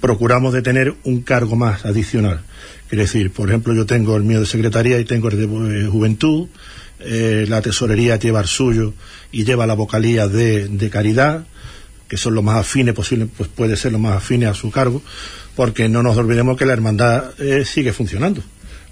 [0.00, 2.42] procuramos de tener un cargo más adicional.
[2.90, 5.86] Es decir, por ejemplo, yo tengo el mío de secretaría y tengo el de eh,
[5.86, 6.48] juventud,
[7.00, 8.94] eh, la tesorería lleva el suyo
[9.32, 11.46] y lleva la vocalía de, caridad,
[12.08, 15.02] que son los más afines posible, pues puede ser lo más afines a su cargo,
[15.56, 18.42] porque no nos olvidemos que la hermandad eh, sigue funcionando.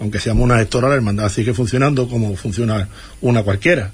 [0.01, 2.89] Aunque seamos una gestora, la hermandad sigue funcionando como funciona
[3.21, 3.93] una cualquiera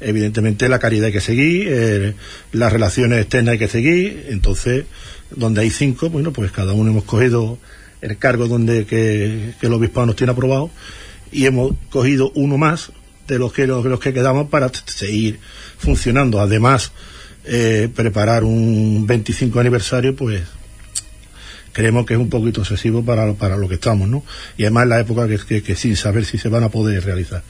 [0.00, 2.14] evidentemente la caridad hay que seguir,
[2.52, 4.84] las relaciones externas hay que seguir, entonces
[5.30, 7.58] donde hay cinco, bueno, pues cada uno hemos cogido
[8.00, 10.70] el cargo donde que, el obispado nos tiene aprobado
[11.32, 12.92] y hemos cogido uno más
[13.26, 15.38] de los que los, que quedamos para seguir
[15.78, 16.40] funcionando.
[16.40, 16.92] Además,
[17.44, 20.42] eh, preparar un 25 aniversario, pues
[21.72, 24.24] creemos que es un poquito excesivo para, para lo que estamos, ¿no?
[24.56, 27.42] Y además la época que, que, sin saber si se van a poder realizar.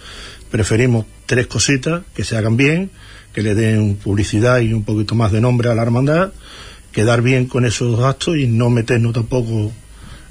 [0.51, 2.91] Preferimos tres cositas que se hagan bien,
[3.33, 6.33] que le den publicidad y un poquito más de nombre a la hermandad
[6.95, 9.73] quedar bien con esos actos y no meternos tampoco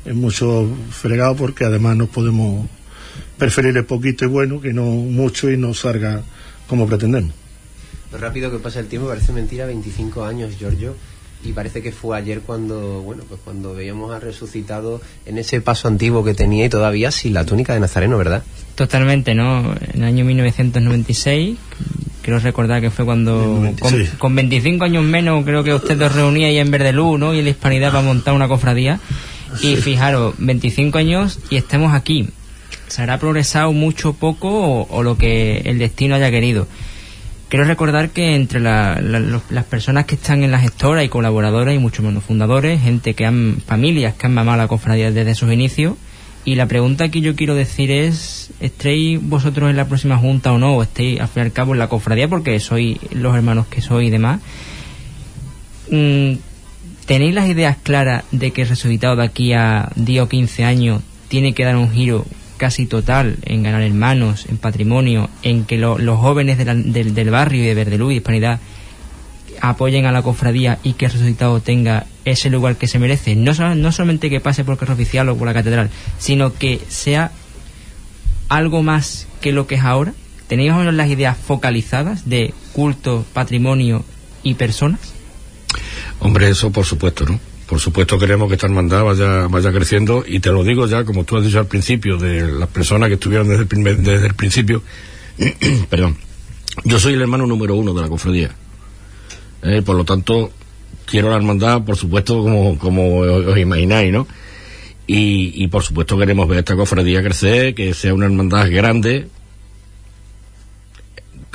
[0.06, 2.68] en mucho fregado porque además nos podemos
[3.44, 6.22] preferir el poquito y bueno que no mucho y no salga
[6.66, 7.34] como pretendemos.
[8.10, 10.96] Lo rápido que pasa el tiempo parece mentira, 25 años, Giorgio,
[11.44, 15.89] y parece que fue ayer cuando, bueno, pues cuando veíamos al resucitado en ese paso
[15.89, 18.44] antiguo que tenía y todavía sin la túnica de Nazareno, ¿verdad?
[18.76, 19.76] Totalmente, ¿no?
[19.94, 21.58] En el año 1996
[22.24, 23.74] Quiero recordar que fue cuando,
[24.18, 27.34] con, 25 años menos, creo que usted os reunía ahí en Verdelú, ¿no?
[27.34, 29.02] Y en la Hispanidad para montar una cofradía.
[29.62, 32.30] Y fijaros, 25 años y estemos aquí.
[32.94, 36.68] ¿Se habrá progresado mucho, poco o, lo que el destino haya querido?
[37.50, 42.04] Quiero recordar que entre las personas que están en la gestora y colaboradoras y mucho
[42.04, 45.96] menos fundadores, gente que han, familias que han mamado la cofradía desde sus inicios,
[46.46, 50.60] Y la pregunta que yo quiero decir es, ¿estéis vosotros en la próxima junta o
[50.60, 50.76] no?
[50.76, 53.82] ¿O estéis al fin y al cabo en la cofradía porque sois los hermanos que
[53.82, 54.39] sois y demás?
[55.89, 56.34] Mm,
[57.08, 61.02] ¿Tenéis las ideas claras de que el resucitado de aquí a 10 o 15 años
[61.28, 62.28] tiene que dar un giro
[62.64, 67.66] casi total en ganar hermanos, en patrimonio, en que los jóvenes del, del, barrio y
[67.66, 68.61] de Verdelú y Hispanidad
[69.59, 73.36] apoyen a la cofradía y que el resucitado tenga ese lugar que se merece.
[73.36, 75.89] No, no solamente que pase por el carro oficial o por la catedral,
[76.20, 77.34] sino que sea
[78.47, 80.14] algo más que lo que es ahora.
[80.47, 84.05] ¿Tenéis las ideas focalizadas de culto, patrimonio
[84.41, 85.01] y personas?
[86.20, 87.41] Hombre, eso por supuesto, ¿no?
[87.68, 91.24] Por supuesto queremos que esta hermandad vaya, vaya creciendo y te lo digo ya, como
[91.24, 94.84] tú has dicho al principio, de las personas que estuvieron desde el, desde el principio,
[95.89, 96.18] perdón,
[96.84, 98.51] yo soy el hermano número uno de la cofradía.
[99.61, 100.51] Eh, por lo tanto,
[101.05, 104.28] quiero la hermandad, por supuesto, como, como os imagináis, ¿no?
[105.07, 109.28] Y, y por supuesto queremos ver esta cofradía crecer, que sea una hermandad grande,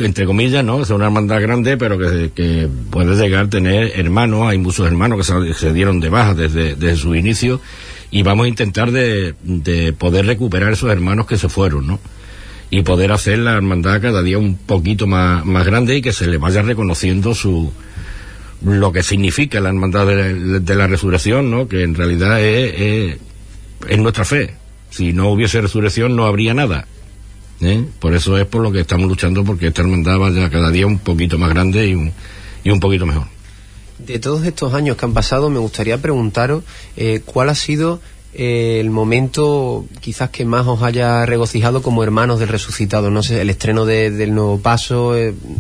[0.01, 0.83] entre comillas, ¿no?
[0.83, 4.49] Es una hermandad grande, pero que, puede llegar a tener hermanos.
[4.49, 7.61] Hay muchos hermanos que se, dieron de baja desde, desde su inicio
[8.11, 12.01] y vamos a intentar de, de, poder recuperar esos hermanos que se fueron, ¿no?
[12.71, 16.27] Y poder hacer la hermandad cada día un poquito más, más grande y que se
[16.27, 17.73] le vaya reconociendo su
[18.63, 21.69] lo que significa la hermandad de, la resurrección, ¿no?
[21.69, 23.19] Que en realidad es,
[23.89, 24.55] es nuestra fe.
[24.91, 26.87] Si no hubiese resurrección no habría nada
[27.61, 27.85] ¿eh?
[27.99, 30.99] Por eso es por lo que estamos luchando, porque esta hermandad vaya cada día un
[30.99, 32.13] poquito más grande y un,
[32.65, 33.27] y un poquito mejor.
[33.99, 36.63] De todos estos años que han pasado, me gustaría preguntaros
[36.97, 38.01] eh, cuál ha sido
[38.33, 43.11] eh, el momento quizás que más os haya regocijado como hermanos del resucitado.
[43.11, 45.15] No sé, el estreno del nuevo paso,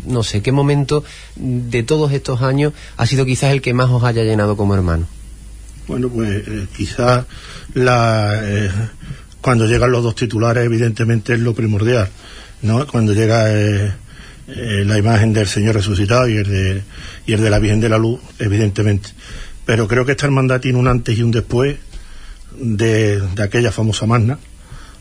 [0.06, 1.02] no sé, ¿qué momento
[1.34, 5.08] de todos estos años ha sido quizás el que más os haya llenado como hermanos?
[5.88, 6.44] Bueno, pues
[6.76, 7.24] quizás
[7.72, 8.42] la
[9.48, 12.06] cuando llegan los dos titulares, evidentemente es lo primordial,
[12.60, 12.86] ¿no?
[12.86, 13.90] Cuando llega eh,
[14.46, 16.84] eh, la imagen del Señor resucitado y el,
[17.24, 19.08] de, la Virgen de la Luz, evidentemente.
[19.64, 21.78] Pero creo que esta hermandad tiene un antes y un después
[22.60, 24.38] de, aquella famosa magna,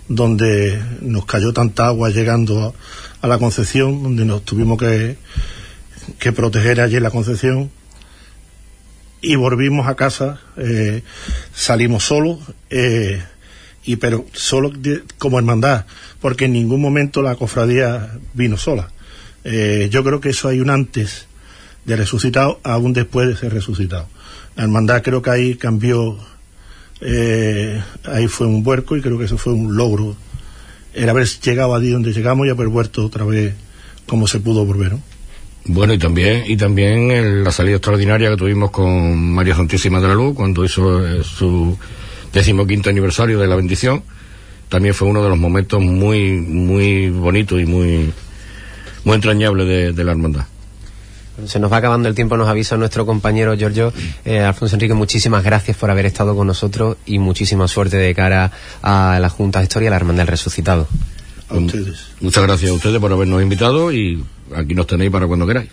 [0.08, 2.74] donde nos cayó tanta agua llegando
[3.22, 5.18] a, la Concepción, donde nos tuvimos que,
[6.32, 7.70] proteger allí en la Concepción
[9.20, 11.04] y volvimos a casa, eh,
[11.54, 12.39] salimos solos,
[13.88, 14.72] y pero solo
[15.18, 15.86] como hermandad,
[16.22, 18.92] porque en ningún momento la cofradía vino sola.
[19.46, 21.26] Eh, yo creo que eso hay un antes
[21.86, 24.08] de resucitado, aún después de ser resucitado.
[24.58, 26.18] La hermandad creo que ahí cambió,
[27.00, 30.18] eh, ahí fue un vuelco y creo que eso fue un logro,
[30.94, 33.56] el haber llegado allí donde llegamos y haber vuelto otra vez
[34.06, 34.98] como se pudo volver.
[35.64, 40.14] Bueno, y también, y también la salida extraordinaria que tuvimos con María Santísima de la
[40.14, 41.78] Luz cuando hizo eh, su
[42.34, 44.04] decimoquinto aniversario de la bendición,
[44.70, 48.12] también fue uno de los momentos muy, muy bonitos y muy,
[49.04, 50.46] muy entrañables de, la hermandad.
[51.46, 53.94] Se nos va acabando el tiempo, nos avisa nuestro compañero Giorgio.
[54.26, 58.52] Eh, Alfonso Enrique, muchísimas gracias por haber estado con nosotros y muchísima suerte de cara
[58.82, 60.88] a la Junta de Historia, la Hermandad del Resucitado.
[61.50, 62.08] A ustedes.
[62.20, 64.24] Muchas gracias a ustedes por habernos invitado y
[64.56, 65.70] aquí nos tenéis para cuando queráis.